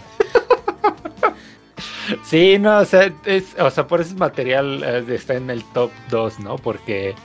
Sí, 2.24 2.58
no, 2.60 2.80
o 2.80 2.86
sea, 2.86 3.12
es, 3.26 3.56
o 3.60 3.70
sea, 3.70 3.88
por 3.88 4.02
ese 4.02 4.16
material 4.16 4.84
eh, 4.84 5.06
está 5.10 5.36
en 5.36 5.50
el 5.50 5.64
top 5.74 5.92
2, 6.10 6.40
¿no? 6.40 6.58
Porque, 6.58 7.16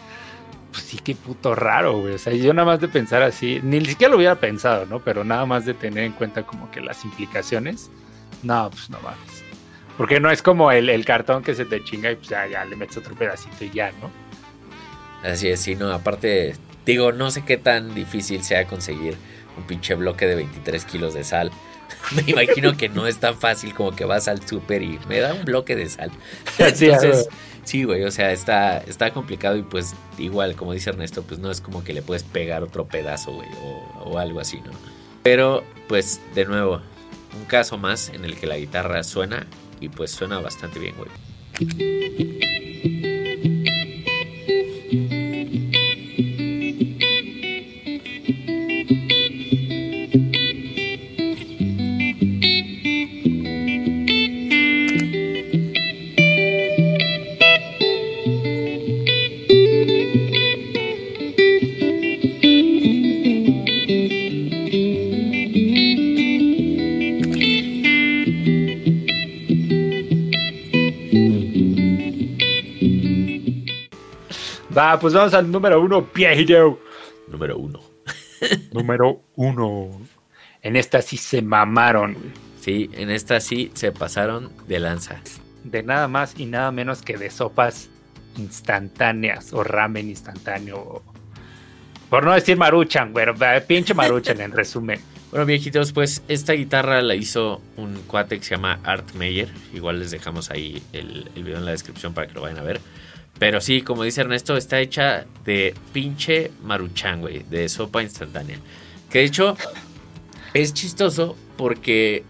pues 0.73 0.85
sí, 0.85 0.99
qué 0.99 1.14
puto 1.14 1.55
raro, 1.55 2.01
güey. 2.01 2.14
O 2.14 2.19
sea, 2.19 2.33
yo 2.33 2.53
nada 2.55 2.67
más 2.67 2.81
de 2.81 2.88
pensar 2.88 3.23
así, 3.23 3.61
ni 3.62 3.85
siquiera 3.85 4.11
lo 4.11 4.17
hubiera 4.17 4.37
pensado, 4.37 4.87
¿no? 4.87 5.01
Pero 5.01 5.25
nada 5.25 5.47
más 5.47 5.64
de 5.64 5.75
tener 5.75 6.05
en 6.05 6.12
cuenta 6.12 6.45
como 6.45 6.71
que 6.71 6.81
las 6.81 7.05
implicaciones, 7.05 7.91
no, 8.43 8.71
pues 8.71 8.91
no 8.91 9.01
mames. 9.01 9.45
Porque 9.97 10.21
no 10.21 10.31
es 10.31 10.43
como 10.43 10.71
el, 10.71 11.05
cartón 11.05 11.43
que 11.43 11.55
se 11.55 11.64
te 11.64 11.83
chinga 11.83 12.12
y 12.12 12.17
pues 12.17 12.29
ya, 12.29 12.47
ya 12.47 12.64
le 12.64 12.77
metes 12.77 12.97
otro 12.97 13.14
pedacito 13.17 13.64
y 13.64 13.71
ya, 13.71 13.91
¿no? 14.01 14.11
Así 15.29 15.49
es, 15.49 15.61
sí, 15.61 15.75
no, 15.75 15.91
aparte, 15.93 16.55
digo, 16.87 17.11
no 17.11 17.33
sé 17.33 17.45
qué 17.45 17.57
tan 17.57 17.95
difícil 17.95 18.45
sea 18.45 18.64
conseguir 18.67 19.17
un 19.57 19.64
pinche 19.64 19.97
bloque 19.97 20.27
de 20.27 20.37
23 20.37 20.85
kilos 20.85 21.14
de 21.14 21.25
sal 21.25 21.51
me 22.14 22.31
imagino 22.31 22.77
que 22.77 22.88
no 22.88 23.07
es 23.07 23.18
tan 23.18 23.37
fácil 23.37 23.74
como 23.74 23.94
que 23.94 24.05
vas 24.05 24.29
al 24.29 24.46
súper 24.46 24.83
y 24.83 24.98
me 25.09 25.20
da 25.20 25.35
un 25.35 25.44
bloque 25.44 25.77
de 25.77 25.88
sal. 25.88 26.11
Entonces, 26.59 27.29
sí, 27.64 27.85
güey, 27.85 28.05
o 28.05 28.11
sea, 28.11 28.33
está, 28.33 28.79
está 28.79 29.12
complicado 29.12 29.57
y 29.57 29.62
pues 29.62 29.94
igual, 30.18 30.57
como 30.57 30.72
dice 30.72 30.90
Ernesto, 30.90 31.22
pues 31.22 31.40
no 31.40 31.51
es 31.51 31.61
como 31.61 31.85
que 31.85 31.92
le 31.92 32.03
puedes 32.03 32.22
pegar 32.22 32.62
otro 32.62 32.87
pedazo, 32.87 33.33
güey, 33.33 33.48
o, 33.62 34.11
o 34.11 34.18
algo 34.18 34.40
así, 34.40 34.59
¿no? 34.61 34.72
Pero, 35.22 35.64
pues, 35.88 36.20
de 36.35 36.44
nuevo, 36.44 36.81
un 37.38 37.44
caso 37.46 37.79
más 37.79 38.09
en 38.09 38.24
el 38.24 38.37
que 38.37 38.46
la 38.46 38.57
guitarra 38.57 39.03
suena 39.03 39.46
y 39.81 39.88
pues 39.88 40.11
suena 40.11 40.40
bastante 40.40 40.79
bien, 40.79 40.94
güey. 40.96 42.58
Va, 74.88 74.98
pues 74.98 75.12
vamos 75.12 75.35
al 75.35 75.53
número 75.53 75.83
uno, 75.83 76.09
viejito. 76.14 76.81
Número 77.27 77.59
uno. 77.59 77.79
número 78.72 79.20
uno. 79.37 80.01
En 80.62 80.77
esta 80.77 81.03
sí 81.03 81.18
se 81.18 81.42
mamaron. 81.42 82.16
Sí, 82.59 82.88
en 82.94 83.11
esta 83.11 83.38
sí 83.40 83.70
se 83.74 83.92
pasaron 83.92 84.51
de 84.66 84.81
lanza. 84.81 85.20
De 85.62 85.83
nada 85.83 86.09
más 86.09 86.40
y 86.40 86.46
nada 86.46 86.72
menos 86.72 87.03
que 87.03 87.18
de 87.18 87.29
sopas 87.29 87.90
instantáneas 88.38 89.53
o 89.53 89.62
ramen 89.62 90.09
instantáneo. 90.09 91.03
Por 92.09 92.24
no 92.24 92.33
decir 92.33 92.57
maruchan, 92.57 93.12
güey. 93.12 93.27
Pinche 93.66 93.92
maruchan 93.92 94.40
en 94.40 94.53
resumen. 94.57 95.01
Bueno, 95.31 95.44
viejitos, 95.44 95.92
pues 95.92 96.22
esta 96.29 96.55
guitarra 96.55 97.03
la 97.03 97.14
hizo 97.14 97.61
un 97.77 97.92
cuate 98.07 98.38
que 98.38 98.44
se 98.44 98.55
llama 98.55 98.81
Art 98.85 99.12
Meyer. 99.12 99.51
Igual 99.74 99.98
les 99.98 100.12
dejamos 100.12 100.51
ahí 100.51 100.83
el, 100.94 101.31
el, 101.35 101.44
video 101.44 101.59
en 101.59 101.66
la 101.66 101.72
descripción 101.72 102.14
para 102.14 102.27
que 102.27 102.33
lo 102.33 102.40
vayan 102.40 102.57
a 102.57 102.62
ver. 102.62 102.81
Pero 103.38 103.61
sí, 103.61 103.83
como 103.83 104.03
dice 104.03 104.22
Ernesto, 104.22 104.57
está 104.57 104.81
hecha 104.81 105.27
de 105.44 105.74
pinche 105.92 106.51
maruchan, 106.62 107.20
güey, 107.20 107.44
de 107.48 107.68
sopa 107.68 108.03
instantánea. 108.03 108.59
Que 109.11 109.20
de 109.20 109.24
hecho 109.24 109.57
es 110.55 110.74
chistoso 110.74 111.37
porque 111.57 112.24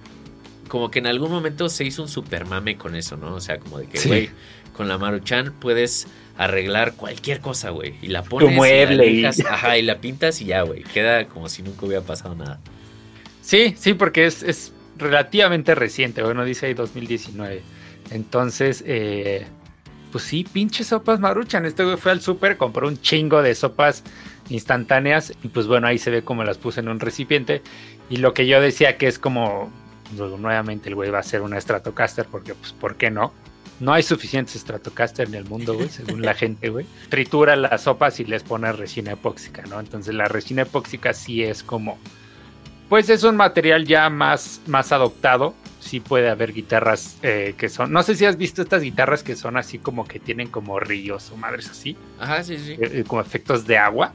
como 0.68 0.90
que 0.90 0.98
en 0.98 1.06
algún 1.06 1.30
momento 1.30 1.68
se 1.68 1.84
hizo 1.84 2.02
un 2.02 2.08
super 2.08 2.44
mame 2.44 2.76
con 2.76 2.94
eso, 2.94 3.16
¿no? 3.16 3.34
O 3.34 3.40
sea, 3.40 3.58
como 3.58 3.78
de 3.78 3.86
que, 3.86 4.06
güey, 4.06 4.30
con 4.76 4.86
la 4.86 4.98
maruchan 4.98 5.54
puedes 5.58 6.06
arreglar 6.36 6.94
cualquier 6.94 7.40
cosa, 7.40 7.70
güey. 7.70 7.94
Y 8.02 8.08
la 8.08 8.22
pones, 8.22 8.54
mueble 8.54 9.06
y 9.06 9.22
la, 9.22 9.30
ajá, 9.30 9.78
y 9.78 9.82
la 9.82 10.00
pintas 10.00 10.40
y 10.42 10.46
ya, 10.46 10.62
güey. 10.62 10.84
Queda 10.84 11.26
como 11.26 11.48
si 11.48 11.62
nunca 11.62 11.86
hubiera 11.86 12.02
pasado 12.02 12.34
nada. 12.34 12.60
Sí, 13.40 13.74
sí, 13.78 13.94
porque 13.94 14.26
es, 14.26 14.42
es 14.42 14.72
relativamente 14.98 15.74
reciente, 15.74 16.22
bueno, 16.22 16.44
dice 16.44 16.66
ahí 16.66 16.74
2019. 16.74 17.62
Entonces, 18.10 18.84
eh, 18.86 19.46
pues 20.10 20.24
sí, 20.24 20.44
pinches 20.44 20.88
sopas 20.88 21.20
maruchan. 21.20 21.66
Este 21.66 21.84
güey 21.84 21.96
fue 21.96 22.12
al 22.12 22.20
súper, 22.20 22.56
compró 22.56 22.88
un 22.88 23.00
chingo 23.00 23.42
de 23.42 23.54
sopas 23.54 24.02
instantáneas 24.48 25.32
y 25.42 25.48
pues 25.48 25.66
bueno, 25.66 25.86
ahí 25.86 25.98
se 25.98 26.10
ve 26.10 26.22
como 26.22 26.44
las 26.44 26.58
puse 26.58 26.80
en 26.80 26.88
un 26.88 27.00
recipiente. 27.00 27.62
Y 28.10 28.18
lo 28.18 28.34
que 28.34 28.46
yo 28.46 28.60
decía 28.60 28.96
que 28.96 29.06
es 29.06 29.18
como, 29.18 29.70
luego 30.16 30.38
nuevamente 30.38 30.88
el 30.88 30.94
güey 30.94 31.10
va 31.10 31.18
a 31.18 31.20
hacer 31.20 31.42
una 31.42 31.60
Stratocaster 31.60 32.26
porque 32.26 32.54
pues, 32.54 32.72
¿por 32.72 32.96
qué 32.96 33.10
no? 33.10 33.32
No 33.80 33.92
hay 33.92 34.02
suficientes 34.02 34.60
Stratocaster 34.60 35.28
en 35.28 35.34
el 35.34 35.44
mundo, 35.44 35.74
güey, 35.74 35.88
según 35.88 36.22
la 36.22 36.34
gente, 36.34 36.68
güey. 36.68 36.86
Tritura 37.10 37.54
las 37.54 37.82
sopas 37.82 38.18
y 38.18 38.24
les 38.24 38.42
pone 38.42 38.72
resina 38.72 39.12
epóxica, 39.12 39.62
¿no? 39.68 39.78
Entonces 39.78 40.14
la 40.14 40.26
resina 40.26 40.62
epóxica 40.62 41.12
sí 41.12 41.44
es 41.44 41.62
como 41.62 41.98
pues 42.88 43.10
es 43.10 43.22
un 43.22 43.36
material 43.36 43.84
ya 43.84 44.08
más, 44.08 44.60
más 44.66 44.92
adoptado. 44.92 45.54
Sí 45.80 46.00
puede 46.00 46.28
haber 46.28 46.52
guitarras 46.52 47.18
eh, 47.22 47.54
que 47.56 47.68
son. 47.68 47.92
No 47.92 48.02
sé 48.02 48.14
si 48.14 48.24
has 48.24 48.36
visto 48.36 48.62
estas 48.62 48.82
guitarras 48.82 49.22
que 49.22 49.36
son 49.36 49.56
así 49.56 49.78
como 49.78 50.06
que 50.06 50.18
tienen 50.18 50.48
como 50.48 50.80
ríos 50.80 51.30
o 51.30 51.36
madres 51.36 51.70
así. 51.70 51.96
Ajá, 52.18 52.42
sí, 52.42 52.58
sí. 52.58 52.76
Eh, 52.80 53.04
como 53.06 53.20
efectos 53.20 53.66
de 53.66 53.78
agua. 53.78 54.12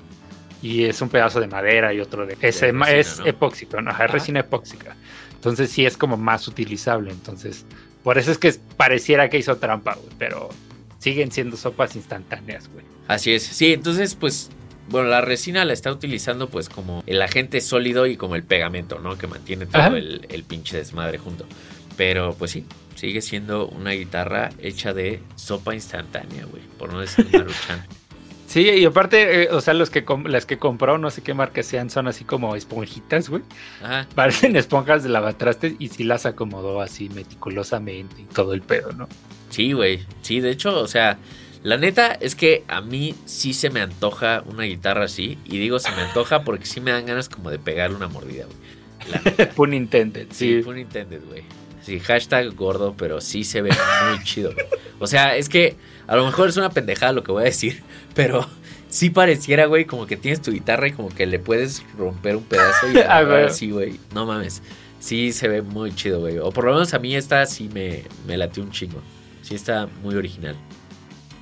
Y 0.62 0.86
es 0.86 1.02
un 1.02 1.10
pedazo 1.10 1.42
de 1.42 1.48
madera 1.48 1.94
y 1.94 2.00
otro 2.00 2.26
de. 2.26 2.34
Es, 2.42 2.62
resina, 2.62 2.90
es 2.92 3.20
¿no? 3.20 3.26
epóxico, 3.26 3.82
¿no? 3.82 3.92
Ajá, 3.92 4.08
resina 4.08 4.42
epóxica. 4.42 4.96
Entonces 5.36 5.70
sí 5.70 5.86
es 5.86 5.98
como 5.98 6.16
más 6.16 6.48
utilizable. 6.48 7.12
Entonces, 7.12 7.66
por 8.02 8.18
eso 8.18 8.32
es 8.32 8.38
que 8.38 8.54
pareciera 8.78 9.30
que 9.30 9.38
hizo 9.38 9.58
trampa, 9.58 9.96
güey. 9.96 10.16
Pero 10.18 10.50
siguen 11.00 11.32
siendo 11.32 11.58
sopas 11.58 11.96
instantáneas, 11.98 12.70
güey. 12.70 12.86
Así 13.10 13.34
es. 13.34 13.44
Sí, 13.44 13.74
entonces, 13.74 14.16
pues 14.16 14.50
bueno, 14.90 15.10
la 15.10 15.22
resina 15.22 15.66
la 15.66 15.74
está 15.74 15.92
utilizando 15.92 16.50
pues 16.50 16.70
como 16.70 17.04
el 17.08 17.22
agente 17.22 17.62
sólido 17.62 18.06
y 18.06 18.18
como 18.18 18.36
el 18.36 18.44
pegamento, 18.44 19.00
¿no? 19.00 19.18
Que 19.18 19.28
mantiene 19.28 19.66
todo 19.66 19.96
el, 19.96 20.26
el, 20.30 20.44
pinche 20.44 20.78
desmadre 20.78 21.18
junto. 21.18 21.46
Pero 21.98 22.36
pues 22.38 22.52
sí, 22.52 22.66
sigue 22.96 23.22
siendo 23.22 23.68
una 23.68 23.92
guitarra 23.92 24.52
hecha 24.60 24.94
de 24.94 25.22
sopa 25.36 25.74
instantánea, 25.74 26.46
güey. 26.46 26.64
Por 26.78 26.92
no 26.92 27.00
decir 27.00 27.28
maruchan. 27.32 27.86
Sí, 28.46 28.70
y 28.70 28.86
aparte, 28.86 29.46
eh, 29.46 29.48
o 29.50 29.62
sea, 29.62 29.74
los 29.74 29.90
que 29.90 30.06
las 30.26 30.46
que 30.46 30.60
compró, 30.60 31.00
no 31.00 31.10
sé 31.10 31.24
qué 31.24 31.34
marca 31.34 31.64
sean, 31.64 31.90
son 31.90 32.08
así 32.08 32.24
como 32.24 32.56
esponjitas, 32.56 33.28
güey. 33.28 33.42
Ajá. 33.82 34.08
Parecen 34.14 34.56
esponjas 34.56 35.02
de 35.02 35.10
lavatrastes 35.10 35.74
y 35.80 35.88
sí 35.88 36.04
las 36.04 36.28
acomodó 36.28 36.80
así 36.80 37.10
meticulosamente 37.10 38.22
y 38.22 38.26
todo 38.26 38.54
el 38.54 38.62
pedo, 38.62 38.92
¿no? 38.92 39.08
Sí, 39.50 39.72
güey. 39.74 40.06
Sí, 40.22 40.40
de 40.40 40.52
hecho, 40.52 40.80
o 40.80 40.88
sea, 40.88 41.18
la 41.64 41.78
neta 41.78 42.12
es 42.12 42.36
que 42.36 42.66
a 42.68 42.82
mí 42.82 43.16
sí 43.26 43.54
se 43.54 43.70
me 43.70 43.80
antoja 43.80 44.44
una 44.46 44.64
guitarra 44.64 45.06
así. 45.06 45.38
Y 45.46 45.58
digo 45.60 45.80
se 45.80 45.92
me 45.92 46.02
antoja 46.02 46.44
porque 46.44 46.66
sí 46.66 46.82
me 46.82 46.92
dan 46.92 47.06
ganas 47.06 47.30
como 47.30 47.50
de 47.50 47.58
pegarle 47.58 47.96
una 47.96 48.10
mordida, 48.10 48.46
güey. 48.46 49.48
pun 49.56 49.74
intended, 49.74 50.28
sí. 50.32 50.58
Sí, 50.58 50.62
pun 50.62 50.78
intended, 50.78 51.22
güey. 51.26 51.44
Sí, 51.82 52.00
hashtag 52.00 52.54
gordo, 52.54 52.96
pero 52.98 53.22
sí 53.22 53.46
se 53.46 53.62
ve 53.62 53.72
muy 54.10 54.24
chido. 54.24 54.54
Güey. 54.54 54.66
O 55.00 55.08
sea, 55.08 55.38
es 55.38 55.48
que 55.48 55.76
a 56.06 56.18
lo 56.18 56.26
mejor 56.26 56.50
es 56.50 56.58
una 56.58 56.70
pendejada 56.70 57.14
lo 57.14 57.24
que 57.24 57.32
voy 57.32 57.44
a 57.44 57.46
decir, 57.46 57.82
pero 58.14 58.46
sí 58.90 59.10
pareciera, 59.10 59.66
güey, 59.66 59.86
como 59.86 60.06
que 60.06 60.18
tienes 60.18 60.42
tu 60.42 60.52
guitarra 60.52 60.88
y 60.88 60.92
como 60.92 61.10
que 61.10 61.26
le 61.26 61.40
puedes 61.40 61.84
romper 61.98 62.36
un 62.36 62.44
pedazo 62.44 62.92
y 62.92 62.98
a 63.08 63.22
ver, 63.24 63.52
sí, 63.52 63.72
güey. 63.72 64.00
No 64.14 64.26
mames. 64.26 64.62
Sí 65.00 65.32
se 65.32 65.48
ve 65.48 65.62
muy 65.62 65.96
chido, 65.96 66.20
güey. 66.20 66.40
O 66.40 66.52
por 66.52 66.66
lo 66.66 66.74
menos 66.74 66.94
a 66.94 67.00
mí 67.00 67.16
esta 67.16 67.46
sí 67.46 67.70
me, 67.74 68.04
me 68.28 68.36
latió 68.36 68.64
un 68.64 68.72
chingo. 68.72 69.02
Sí 69.42 69.56
está 69.56 69.88
muy 70.02 70.16
original. 70.16 70.56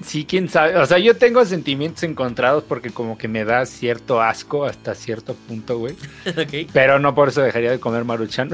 Sí, 0.04 0.26
quién 0.26 0.50
sabe. 0.50 0.78
O 0.78 0.86
sea, 0.86 0.98
yo 0.98 1.16
tengo 1.16 1.44
sentimientos 1.46 2.04
encontrados 2.04 2.64
porque 2.64 2.90
como 2.90 3.18
que 3.18 3.28
me 3.28 3.46
da 3.46 3.66
cierto 3.66 4.22
asco 4.22 4.66
hasta 4.66 4.96
cierto 4.96 5.36
punto, 5.36 5.78
güey. 5.78 5.96
okay. 6.38 6.68
Pero 6.72 7.00
no 7.00 7.14
por 7.14 7.30
eso 7.30 7.42
dejaría 7.42 7.72
de 7.72 7.80
comer 7.80 8.04
maruchan. 8.04 8.50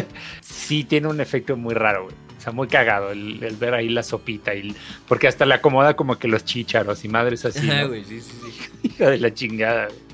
sí 0.40 0.84
tiene 0.84 1.08
un 1.08 1.20
efecto 1.20 1.56
muy 1.56 1.74
raro, 1.74 2.04
güey. 2.04 2.14
O 2.38 2.40
sea, 2.40 2.52
muy 2.52 2.68
cagado 2.68 3.12
el, 3.12 3.42
el, 3.42 3.56
ver 3.56 3.74
ahí 3.74 3.88
la 3.88 4.02
sopita. 4.02 4.54
Y, 4.54 4.74
porque 5.06 5.28
hasta 5.28 5.46
le 5.46 5.54
acomoda 5.54 5.94
como 5.94 6.18
que 6.18 6.28
los 6.28 6.44
chícharos 6.44 7.04
y 7.04 7.08
madres 7.08 7.44
así. 7.44 7.70
Ah, 7.70 7.82
¿no? 7.82 7.88
güey, 7.88 8.04
sí, 8.04 8.20
sí, 8.20 8.32
sí. 8.42 8.70
Hija 8.88 9.10
de 9.10 9.18
la 9.18 9.32
chingada, 9.32 9.86
güey. 9.86 10.12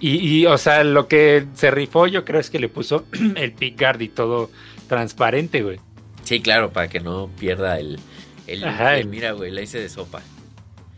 Y, 0.00 0.40
y, 0.40 0.46
o 0.46 0.56
sea, 0.56 0.82
lo 0.82 1.08
que 1.08 1.44
se 1.54 1.70
rifó 1.70 2.06
yo 2.06 2.24
creo 2.24 2.40
es 2.40 2.48
que 2.48 2.58
le 2.58 2.68
puso 2.68 3.04
el 3.36 3.52
pickguard 3.52 4.00
y 4.00 4.08
todo 4.08 4.50
transparente, 4.88 5.62
güey. 5.62 5.78
Sí, 6.24 6.40
claro, 6.40 6.70
para 6.70 6.88
que 6.88 7.00
no 7.00 7.28
pierda 7.38 7.78
el, 7.78 7.98
el, 8.52 8.64
Ajá, 8.64 8.98
el, 8.98 9.06
mira, 9.06 9.32
güey, 9.32 9.50
la 9.50 9.62
hice 9.62 9.78
de 9.78 9.88
sopa. 9.88 10.20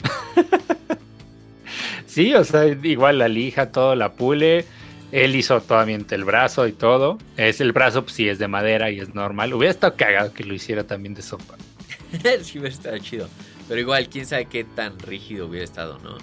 sí, 2.06 2.34
o 2.34 2.44
sea, 2.44 2.66
igual 2.66 3.18
la 3.18 3.28
lija, 3.28 3.70
todo, 3.70 3.94
la 3.94 4.12
pule. 4.12 4.64
Él 5.12 5.36
hizo 5.36 5.60
también 5.60 6.06
el 6.10 6.24
brazo 6.24 6.66
y 6.66 6.72
todo. 6.72 7.18
Es 7.36 7.60
el 7.60 7.72
brazo, 7.72 8.02
pues 8.02 8.14
sí, 8.14 8.28
es 8.28 8.38
de 8.38 8.48
madera 8.48 8.90
y 8.90 8.98
es 8.98 9.14
normal. 9.14 9.52
Hubiera 9.52 9.70
estado 9.70 9.94
cagado 9.94 10.32
que 10.32 10.44
lo 10.44 10.54
hiciera 10.54 10.84
también 10.84 11.14
de 11.14 11.20
sopa. 11.20 11.56
sí, 12.42 12.58
hubiera 12.58 12.74
estado 12.74 12.98
chido. 12.98 13.28
Pero 13.68 13.80
igual, 13.80 14.08
quién 14.08 14.24
sabe 14.24 14.46
qué 14.46 14.64
tan 14.64 14.98
rígido 14.98 15.46
hubiera 15.46 15.64
estado, 15.64 15.98
¿no? 15.98 16.16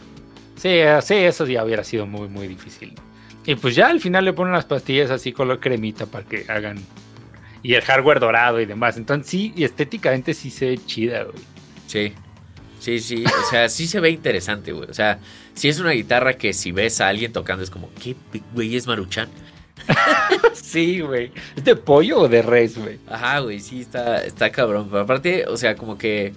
Sí, 0.55 0.79
sí, 1.03 1.13
eso 1.13 1.45
ya 1.45 1.63
hubiera 1.63 1.83
sido 1.83 2.05
muy, 2.05 2.27
muy 2.27 2.47
difícil. 2.47 2.95
Y 3.45 3.55
pues 3.55 3.75
ya 3.75 3.87
al 3.87 4.01
final 4.01 4.25
le 4.25 4.33
ponen 4.33 4.53
las 4.53 4.65
pastillas 4.65 5.11
así 5.11 5.31
color 5.31 5.59
cremita 5.59 6.05
para 6.05 6.25
que 6.25 6.45
hagan 6.49 6.79
y 7.61 7.73
el 7.73 7.81
hardware 7.81 8.19
dorado 8.19 8.59
y 8.59 8.65
demás. 8.65 8.97
Entonces 8.97 9.29
sí, 9.29 9.53
y 9.55 9.63
estéticamente 9.63 10.33
sí 10.33 10.49
se 10.49 10.69
ve 10.69 10.79
chida, 10.85 11.23
güey. 11.23 11.43
Sí, 11.87 12.13
sí, 12.79 12.99
sí. 12.99 13.23
O 13.25 13.49
sea, 13.49 13.69
sí 13.69 13.87
se 13.87 13.99
ve 13.99 14.11
interesante, 14.11 14.71
güey. 14.71 14.89
O 14.89 14.93
sea, 14.93 15.19
sí 15.53 15.69
es 15.69 15.79
una 15.79 15.91
guitarra 15.91 16.33
que 16.33 16.53
si 16.53 16.71
ves 16.71 17.01
a 17.01 17.07
alguien 17.07 17.33
tocando 17.33 17.63
es 17.63 17.69
como, 17.69 17.89
¿qué 18.01 18.15
güey 18.53 18.75
es 18.75 18.87
Maruchan? 18.87 19.29
sí, 20.53 21.01
güey. 21.01 21.31
¿Es 21.55 21.63
de 21.63 21.75
pollo 21.75 22.21
o 22.21 22.27
de 22.27 22.41
res, 22.41 22.77
güey? 22.77 22.99
Ajá, 23.07 23.39
güey, 23.39 23.59
sí, 23.59 23.81
está, 23.81 24.23
está 24.23 24.51
cabrón. 24.51 24.87
Pero 24.89 25.03
aparte, 25.03 25.45
o 25.47 25.57
sea, 25.57 25.75
como 25.75 25.97
que 25.97 26.33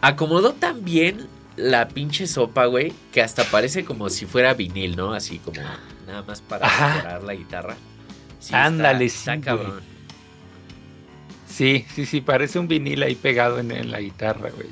acomodó 0.00 0.52
tan 0.52 0.84
bien 0.84 1.28
la 1.56 1.88
pinche 1.88 2.26
sopa, 2.26 2.66
güey, 2.66 2.92
que 3.12 3.22
hasta 3.22 3.44
parece 3.44 3.84
como 3.84 4.08
si 4.10 4.26
fuera 4.26 4.54
vinil, 4.54 4.96
¿no? 4.96 5.12
Así 5.12 5.38
como 5.38 5.60
nada 6.06 6.22
más 6.22 6.40
para 6.40 6.66
decorar 6.68 7.22
la 7.22 7.34
guitarra. 7.34 7.76
Sí, 8.40 8.54
Ándale, 8.54 9.04
está, 9.04 9.34
sí, 9.34 9.38
está 9.38 9.44
cabrón. 9.44 9.91
Sí, 11.52 11.84
sí, 11.94 12.06
sí, 12.06 12.22
parece 12.22 12.58
un 12.58 12.66
vinil 12.66 13.02
ahí 13.02 13.14
pegado 13.14 13.58
en, 13.58 13.70
en, 13.72 13.90
la 13.90 14.00
guitarra, 14.00 14.48
güey. 14.50 14.68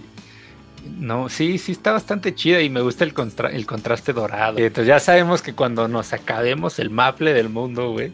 No, 0.99 1.29
sí, 1.29 1.59
sí 1.59 1.73
está 1.73 1.93
bastante 1.93 2.35
chida 2.35 2.63
y 2.63 2.71
me 2.71 2.81
gusta 2.81 3.05
el, 3.05 3.13
contra 3.13 3.51
el 3.51 3.67
contraste 3.67 4.15
dorado. 4.15 4.57
Entonces 4.57 4.87
ya 4.87 4.99
sabemos 4.99 5.43
que 5.43 5.53
cuando 5.53 5.89
nos 5.89 6.15
acabemos 6.15 6.79
el 6.79 6.89
maple 6.89 7.35
del 7.35 7.51
mundo, 7.51 7.91
güey, 7.91 8.13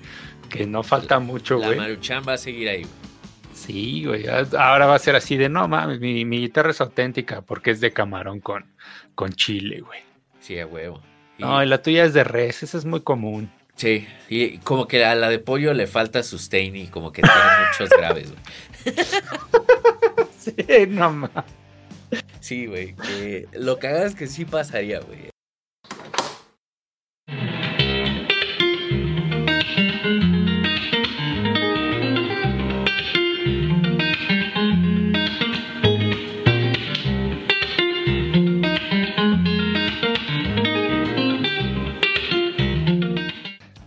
que 0.50 0.66
no 0.66 0.82
falta 0.82 1.20
mucho, 1.20 1.58
güey. 1.58 1.70
La 1.70 1.82
Maruchan 1.82 2.24
va 2.26 2.32
a 2.32 2.38
seguir 2.38 2.68
ahí, 2.68 2.82
güey. 2.82 3.06
Sí, 3.54 4.04
güey. 4.04 4.26
Ahora 4.26 4.86
va 4.86 4.96
a 4.96 4.98
ser 4.98 5.14
así 5.14 5.36
de, 5.36 5.48
no 5.48 5.68
mames, 5.68 6.00
mi, 6.00 6.24
mi, 6.24 6.40
guitarra 6.40 6.72
es 6.72 6.80
auténtica 6.80 7.42
porque 7.42 7.70
es 7.70 7.80
de 7.80 7.92
camarón 7.92 8.40
con, 8.40 8.66
con 9.14 9.32
chile, 9.32 9.80
güey. 9.80 10.00
Sí, 10.40 10.58
a 10.58 10.66
huevo. 10.66 11.00
Y... 11.38 11.42
No, 11.42 11.62
y 11.62 11.66
la 11.66 11.80
tuya 11.80 12.04
es 12.04 12.14
de 12.14 12.24
res, 12.24 12.64
esa 12.64 12.78
es 12.78 12.84
muy 12.84 13.02
común. 13.02 13.48
Sí, 13.76 14.08
y 14.28 14.58
como 14.58 14.88
que 14.88 15.04
a 15.04 15.14
la 15.14 15.28
de 15.28 15.38
pollo 15.38 15.74
le 15.74 15.86
falta 15.86 16.22
sustain 16.22 16.74
y 16.74 16.86
como 16.88 17.12
que 17.12 17.22
tiene 17.22 17.36
muchos 17.68 17.90
graves, 17.90 18.30
güey. 18.32 18.96
sí, 20.38 20.54
no 20.88 21.12
mames. 21.12 21.44
Sí, 22.40 22.66
güey. 22.66 22.94
Que 22.94 23.48
lo 23.52 23.78
que 23.78 23.88
hagas 23.88 24.14
que 24.14 24.26
sí 24.28 24.44
pasaría, 24.44 25.00
güey. 25.00 25.30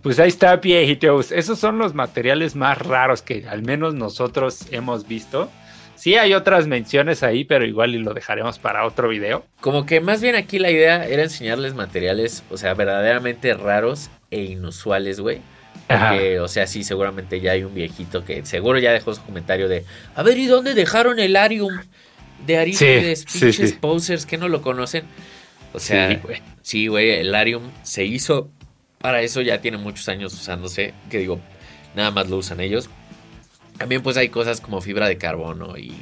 Pues 0.10 0.17
ahí 0.17 0.30
está, 0.30 0.56
viejitos. 0.56 1.32
Esos 1.32 1.60
son 1.60 1.78
los 1.78 1.93
materiales 1.93 2.56
más 2.56 2.80
raros 2.80 3.22
que 3.22 3.45
al 3.48 3.62
menos 3.62 3.93
nosotros 3.93 4.62
hemos 4.72 5.08
visto. 5.08 5.52
Sí 5.93 6.15
hay 6.15 6.34
otras 6.34 6.65
menciones 6.65 7.22
ahí, 7.22 7.43
pero 7.43 7.63
igual 7.63 7.93
y 7.93 8.00
lo 8.00 8.15
dejaremos 8.15 8.58
para 8.58 8.88
otro 8.88 9.08
video. 9.10 9.45
Como 9.62 9.86
que 9.86 10.02
más 10.02 10.19
bien 10.19 10.34
aquí 10.36 10.58
la 10.58 10.72
idea 10.72 11.06
era 11.06 11.22
enseñarles 11.22 11.76
materiales, 11.76 12.43
o 12.50 12.58
sea, 12.58 12.74
verdaderamente 12.74 13.54
raros 13.54 14.10
e 14.32 14.41
inusuales, 14.45 15.19
güey. 15.19 15.41
Porque, 15.88 16.39
o 16.39 16.48
sea, 16.48 16.65
sí, 16.65 16.84
seguramente 16.84 17.39
ya 17.39 17.52
hay 17.52 17.63
un 17.63 17.76
viejito 17.76 18.26
que 18.26 18.43
seguro 18.48 18.80
ya 18.80 18.91
dejó 18.91 19.13
su 19.13 19.22
comentario 19.22 19.69
de, 19.69 19.86
a 20.15 20.24
ver, 20.24 20.39
¿y 20.39 20.48
dónde 20.48 20.74
dejaron 20.74 21.19
el 21.19 21.36
Arium 21.36 21.78
de 22.48 22.58
Aristides, 22.58 23.26
Sí, 23.28 23.39
pinches 23.41 23.56
sí, 23.58 23.67
sí. 23.67 23.78
posers 23.80 24.26
que 24.26 24.39
no 24.39 24.48
lo 24.48 24.63
conocen? 24.63 25.04
O 25.72 25.78
sea, 25.80 26.10
Sí, 26.10 26.15
güey. 26.24 26.41
sí, 26.63 26.88
güey, 26.88 27.12
el 27.12 27.36
Arium 27.36 27.69
se 27.84 28.06
hizo 28.06 28.50
para 28.99 29.21
eso, 29.21 29.41
ya 29.41 29.62
tiene 29.62 29.77
muchos 29.77 30.07
años 30.09 30.33
usándose, 30.33 30.93
que 31.09 31.17
digo, 31.19 31.39
nada 31.95 32.12
más 32.12 32.29
lo 32.29 32.38
usan 32.38 32.59
ellos. 32.59 32.89
También 33.77 34.01
pues 34.03 34.17
hay 34.17 34.29
cosas 34.29 34.59
como 34.62 34.81
fibra 34.81 35.07
de 35.07 35.17
carbono 35.17 35.77
y 35.77 35.93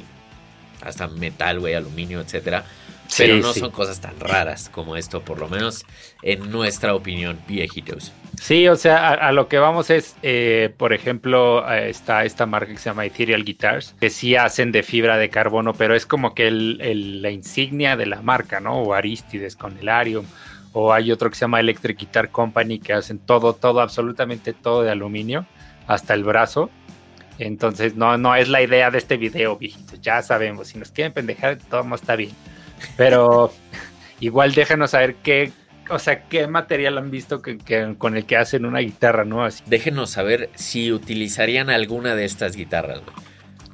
hasta 0.82 1.06
metal, 1.08 1.60
güey, 1.60 1.74
aluminio, 1.74 2.20
etcétera. 2.20 2.64
Sí, 3.06 3.22
Pero 3.22 3.36
no 3.38 3.54
sí. 3.54 3.60
son 3.60 3.70
cosas 3.70 4.00
tan 4.00 4.20
raras 4.20 4.68
como 4.68 4.94
esto, 4.96 5.22
por 5.22 5.38
lo 5.38 5.48
menos 5.48 5.86
en 6.22 6.50
nuestra 6.50 6.94
opinión, 6.94 7.38
viejitos. 7.48 8.12
Sí, 8.38 8.68
o 8.68 8.76
sea, 8.76 9.08
a, 9.08 9.14
a 9.14 9.32
lo 9.32 9.48
que 9.48 9.58
vamos 9.58 9.88
es, 9.88 10.14
eh, 10.22 10.74
por 10.76 10.92
ejemplo, 10.92 11.66
eh, 11.72 11.88
está 11.88 12.24
esta 12.26 12.44
marca 12.44 12.70
que 12.70 12.78
se 12.78 12.90
llama 12.90 13.06
Ethereal 13.06 13.44
Guitars, 13.44 13.94
que 13.98 14.10
sí 14.10 14.36
hacen 14.36 14.72
de 14.72 14.82
fibra 14.82 15.16
de 15.16 15.30
carbono, 15.30 15.72
pero 15.72 15.94
es 15.96 16.04
como 16.04 16.34
que 16.34 16.48
el- 16.48 16.80
el- 16.82 17.22
la 17.22 17.30
insignia 17.30 17.96
de 17.96 18.06
la 18.06 18.20
marca, 18.20 18.60
¿no? 18.60 18.74
O 18.82 18.92
Aristides 18.92 19.56
con 19.56 19.78
el 19.78 19.88
Arium, 19.88 20.26
o 20.72 20.92
hay 20.92 21.10
otro 21.12 21.30
que 21.30 21.36
se 21.36 21.40
llama 21.42 21.60
Electric 21.60 21.98
Guitar 21.98 22.30
Company, 22.30 22.78
que 22.78 22.92
hacen 22.92 23.18
todo, 23.18 23.54
todo, 23.54 23.80
absolutamente 23.80 24.52
todo 24.52 24.82
de 24.82 24.90
aluminio, 24.90 25.46
hasta 25.86 26.14
el 26.14 26.24
brazo. 26.24 26.70
Entonces, 27.38 27.94
no, 27.94 28.18
no 28.18 28.34
es 28.34 28.48
la 28.48 28.62
idea 28.62 28.90
de 28.90 28.98
este 28.98 29.16
video, 29.16 29.56
viejitos. 29.56 30.00
Ya 30.00 30.22
sabemos, 30.22 30.68
si 30.68 30.78
nos 30.78 30.90
quieren 30.90 31.12
pendejar, 31.12 31.56
todo 31.56 31.94
está 31.94 32.16
bien. 32.16 32.32
Pero 32.96 33.52
igual 34.20 34.54
déjanos 34.54 34.90
saber 34.90 35.16
qué, 35.16 35.52
o 35.88 35.98
sea, 35.98 36.24
qué 36.24 36.46
material 36.48 36.98
han 36.98 37.10
visto 37.10 37.40
que, 37.40 37.58
que- 37.58 37.94
con 37.96 38.16
el 38.16 38.26
que 38.26 38.36
hacen 38.36 38.66
una 38.66 38.80
guitarra, 38.80 39.24
¿no? 39.24 39.44
Así, 39.44 39.62
Déjenos 39.66 40.10
saber 40.10 40.50
si 40.54 40.92
utilizarían 40.92 41.70
alguna 41.70 42.14
de 42.14 42.24
estas 42.24 42.56
guitarras, 42.56 43.00
güey. 43.04 43.16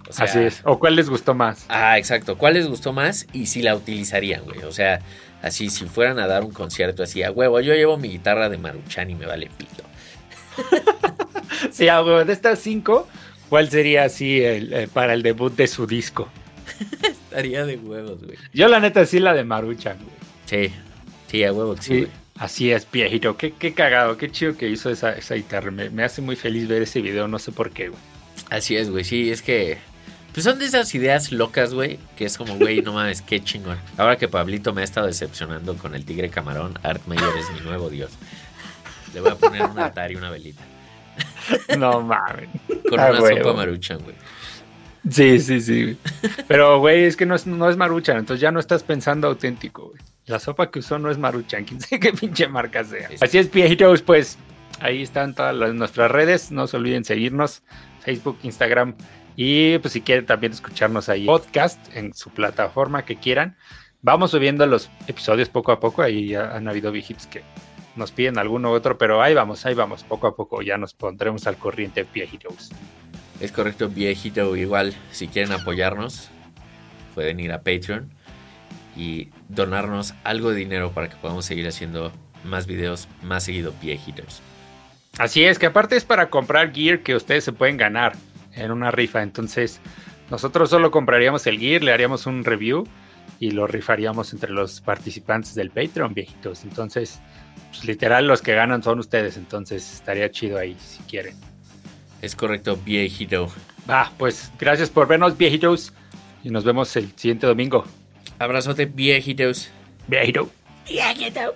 O 0.08 0.12
sea, 0.12 0.26
así 0.26 0.38
es. 0.40 0.60
¿O 0.64 0.78
cuál 0.78 0.96
les 0.96 1.08
gustó 1.08 1.34
más? 1.34 1.64
Ah, 1.70 1.96
exacto. 1.98 2.36
¿Cuál 2.36 2.54
les 2.54 2.68
gustó 2.68 2.92
más 2.92 3.26
y 3.32 3.46
si 3.46 3.62
la 3.62 3.74
utilizarían, 3.74 4.44
güey? 4.44 4.62
O 4.64 4.70
sea, 4.72 5.00
así, 5.44 5.70
si 5.70 5.84
fueran 5.86 6.18
a 6.18 6.26
dar 6.26 6.42
un 6.42 6.50
concierto 6.52 7.02
así, 7.02 7.22
a 7.22 7.30
huevo, 7.30 7.60
yo 7.60 7.74
llevo 7.74 7.96
mi 7.96 8.08
guitarra 8.08 8.48
de 8.48 8.58
Maruchan 8.58 9.10
y 9.10 9.14
me 9.14 9.26
vale 9.26 9.50
pito. 9.56 9.82
Sí, 11.70 11.88
ah, 11.88 12.00
güey, 12.00 12.24
de 12.24 12.32
estas 12.32 12.58
cinco, 12.58 13.08
¿cuál 13.48 13.70
sería 13.70 14.04
así 14.04 14.42
el, 14.42 14.72
eh, 14.72 14.88
para 14.92 15.14
el 15.14 15.22
debut 15.22 15.54
de 15.54 15.66
su 15.66 15.86
disco? 15.86 16.28
Estaría 17.02 17.64
de 17.64 17.76
huevos, 17.76 18.22
güey. 18.24 18.36
Yo 18.52 18.68
la 18.68 18.80
neta 18.80 19.06
sí 19.06 19.18
la 19.20 19.32
de 19.34 19.44
Maruchan, 19.44 19.98
güey. 19.98 20.16
Sí, 20.46 20.74
sí, 21.30 21.44
a 21.44 21.52
huevo 21.52 21.74
que 21.76 21.82
sí, 21.82 21.88
Sí, 21.94 22.00
güey. 22.00 22.10
así 22.38 22.70
es, 22.72 22.90
viejito. 22.90 23.36
Qué, 23.36 23.52
qué 23.52 23.72
cagado, 23.72 24.16
qué 24.16 24.30
chido 24.30 24.56
que 24.56 24.68
hizo 24.68 24.90
esa, 24.90 25.12
esa 25.12 25.34
guitarra. 25.36 25.70
Me, 25.70 25.90
me 25.90 26.02
hace 26.04 26.22
muy 26.22 26.36
feliz 26.36 26.66
ver 26.68 26.82
ese 26.82 27.00
video, 27.00 27.28
no 27.28 27.38
sé 27.38 27.52
por 27.52 27.70
qué, 27.70 27.88
güey. 27.88 28.00
Así 28.50 28.76
es, 28.76 28.90
güey. 28.90 29.04
Sí, 29.04 29.30
es 29.30 29.42
que. 29.42 29.78
Pues 30.34 30.44
son 30.44 30.58
de 30.58 30.66
esas 30.66 30.94
ideas 30.94 31.32
locas, 31.32 31.72
güey. 31.72 31.98
Que 32.16 32.26
es 32.26 32.36
como, 32.36 32.56
güey, 32.58 32.82
no 32.82 32.92
mames, 32.94 33.22
qué 33.22 33.42
chingón. 33.42 33.78
Ahora 33.96 34.16
que 34.16 34.28
Pablito 34.28 34.74
me 34.74 34.82
ha 34.82 34.84
estado 34.84 35.06
decepcionando 35.06 35.76
con 35.76 35.94
el 35.94 36.04
tigre 36.04 36.28
camarón, 36.28 36.78
Art 36.82 37.06
Meyer 37.06 37.24
es 37.38 37.50
mi 37.52 37.60
nuevo 37.60 37.88
dios. 37.88 38.10
Le 39.14 39.20
voy 39.20 39.30
a 39.30 39.36
poner 39.36 39.62
un 39.62 39.78
altar 39.78 40.10
y 40.12 40.16
una 40.16 40.30
velita. 40.30 40.62
No 41.78 42.00
mames. 42.00 42.48
Con 42.88 42.98
Ah, 42.98 43.10
una 43.10 43.20
sopa 43.20 43.52
maruchan, 43.52 43.98
güey. 44.02 44.16
Sí, 45.08 45.38
sí, 45.38 45.60
sí. 45.60 45.98
Pero, 46.48 46.78
güey, 46.80 47.04
es 47.04 47.16
que 47.16 47.26
no 47.26 47.34
es, 47.34 47.46
no 47.46 47.68
es 47.68 47.76
Maruchan, 47.76 48.16
entonces 48.16 48.40
ya 48.40 48.50
no 48.50 48.58
estás 48.58 48.82
pensando 48.82 49.28
auténtico, 49.28 49.88
güey. 49.90 50.00
La 50.26 50.40
sopa 50.40 50.70
que 50.70 50.78
usó 50.78 50.98
no 50.98 51.10
es 51.10 51.18
Maruchan, 51.18 51.64
quién 51.66 51.78
sabe 51.80 52.00
qué 52.00 52.12
pinche 52.14 52.48
marca 52.48 52.82
sea. 52.84 53.08
Sí. 53.10 53.16
Así 53.20 53.36
es, 53.38 53.50
viejitos, 53.52 54.00
pues 54.00 54.38
ahí 54.80 55.02
están 55.02 55.34
todas 55.34 55.54
las, 55.54 55.74
nuestras 55.74 56.10
redes. 56.10 56.50
No 56.50 56.66
se 56.66 56.78
olviden 56.78 57.04
seguirnos, 57.04 57.62
Facebook, 58.00 58.38
Instagram. 58.42 58.94
Y 59.36 59.78
pues 59.78 59.92
si 59.92 60.00
quieren 60.00 60.26
también 60.26 60.52
escucharnos 60.52 61.08
ahí 61.08 61.26
podcast 61.26 61.78
en 61.96 62.14
su 62.14 62.30
plataforma 62.30 63.04
que 63.04 63.16
quieran. 63.16 63.56
Vamos 64.02 64.32
subiendo 64.32 64.66
los 64.66 64.90
episodios 65.06 65.48
poco 65.48 65.72
a 65.72 65.80
poco. 65.80 66.02
Ahí 66.02 66.28
ya 66.28 66.54
han 66.54 66.68
habido 66.68 66.92
viejitos 66.92 67.26
que 67.26 67.42
nos 67.96 68.12
piden 68.12 68.38
alguno 68.38 68.70
u 68.70 68.74
otro, 68.74 68.98
pero 68.98 69.22
ahí 69.22 69.34
vamos, 69.34 69.64
ahí 69.66 69.74
vamos, 69.74 70.02
poco 70.04 70.26
a 70.26 70.36
poco 70.36 70.62
ya 70.62 70.76
nos 70.78 70.94
pondremos 70.94 71.46
al 71.46 71.56
corriente 71.56 72.06
viejitos. 72.12 72.70
Es 73.40 73.52
correcto, 73.52 73.88
viejito. 73.88 74.56
Igual, 74.56 74.94
si 75.10 75.28
quieren 75.28 75.52
apoyarnos, 75.52 76.30
pueden 77.14 77.40
ir 77.40 77.52
a 77.52 77.58
Patreon 77.58 78.10
y 78.96 79.28
donarnos 79.48 80.14
algo 80.22 80.50
de 80.50 80.56
dinero 80.56 80.92
para 80.92 81.08
que 81.08 81.16
podamos 81.16 81.44
seguir 81.44 81.66
haciendo 81.66 82.12
más 82.44 82.66
videos 82.66 83.08
más 83.22 83.44
seguido, 83.44 83.72
viejitos. 83.82 84.40
Así 85.18 85.44
es, 85.44 85.58
que 85.58 85.66
aparte 85.66 85.96
es 85.96 86.04
para 86.04 86.28
comprar 86.28 86.72
gear 86.72 87.00
que 87.00 87.14
ustedes 87.14 87.44
se 87.44 87.52
pueden 87.52 87.76
ganar 87.76 88.14
en 88.56 88.70
una 88.70 88.90
rifa. 88.90 89.22
Entonces, 89.22 89.80
nosotros 90.30 90.70
solo 90.70 90.90
compraríamos 90.90 91.46
el 91.46 91.58
gear, 91.58 91.82
le 91.82 91.92
haríamos 91.92 92.26
un 92.26 92.44
review 92.44 92.86
y 93.40 93.50
lo 93.50 93.66
rifaríamos 93.66 94.32
entre 94.32 94.50
los 94.50 94.80
participantes 94.80 95.54
del 95.54 95.70
Patreon, 95.70 96.14
viejitos. 96.14 96.64
Entonces, 96.64 97.20
pues, 97.70 97.84
literal, 97.84 98.26
los 98.26 98.42
que 98.42 98.54
ganan 98.54 98.82
son 98.82 98.98
ustedes. 98.98 99.36
Entonces, 99.36 99.92
estaría 99.94 100.30
chido 100.30 100.58
ahí 100.58 100.76
si 100.78 101.02
quieren. 101.02 101.36
Es 102.22 102.34
correcto, 102.34 102.78
viejito. 102.84 103.52
Va, 103.88 104.10
pues 104.16 104.50
gracias 104.58 104.88
por 104.88 105.06
vernos, 105.06 105.36
viejitos. 105.36 105.92
Y 106.42 106.50
nos 106.50 106.64
vemos 106.64 106.94
el 106.96 107.12
siguiente 107.16 107.46
domingo. 107.46 107.84
Abrazote, 108.38 108.86
viejitos. 108.86 109.70
Viejito. 110.08 110.50
Viejito. 110.88 111.54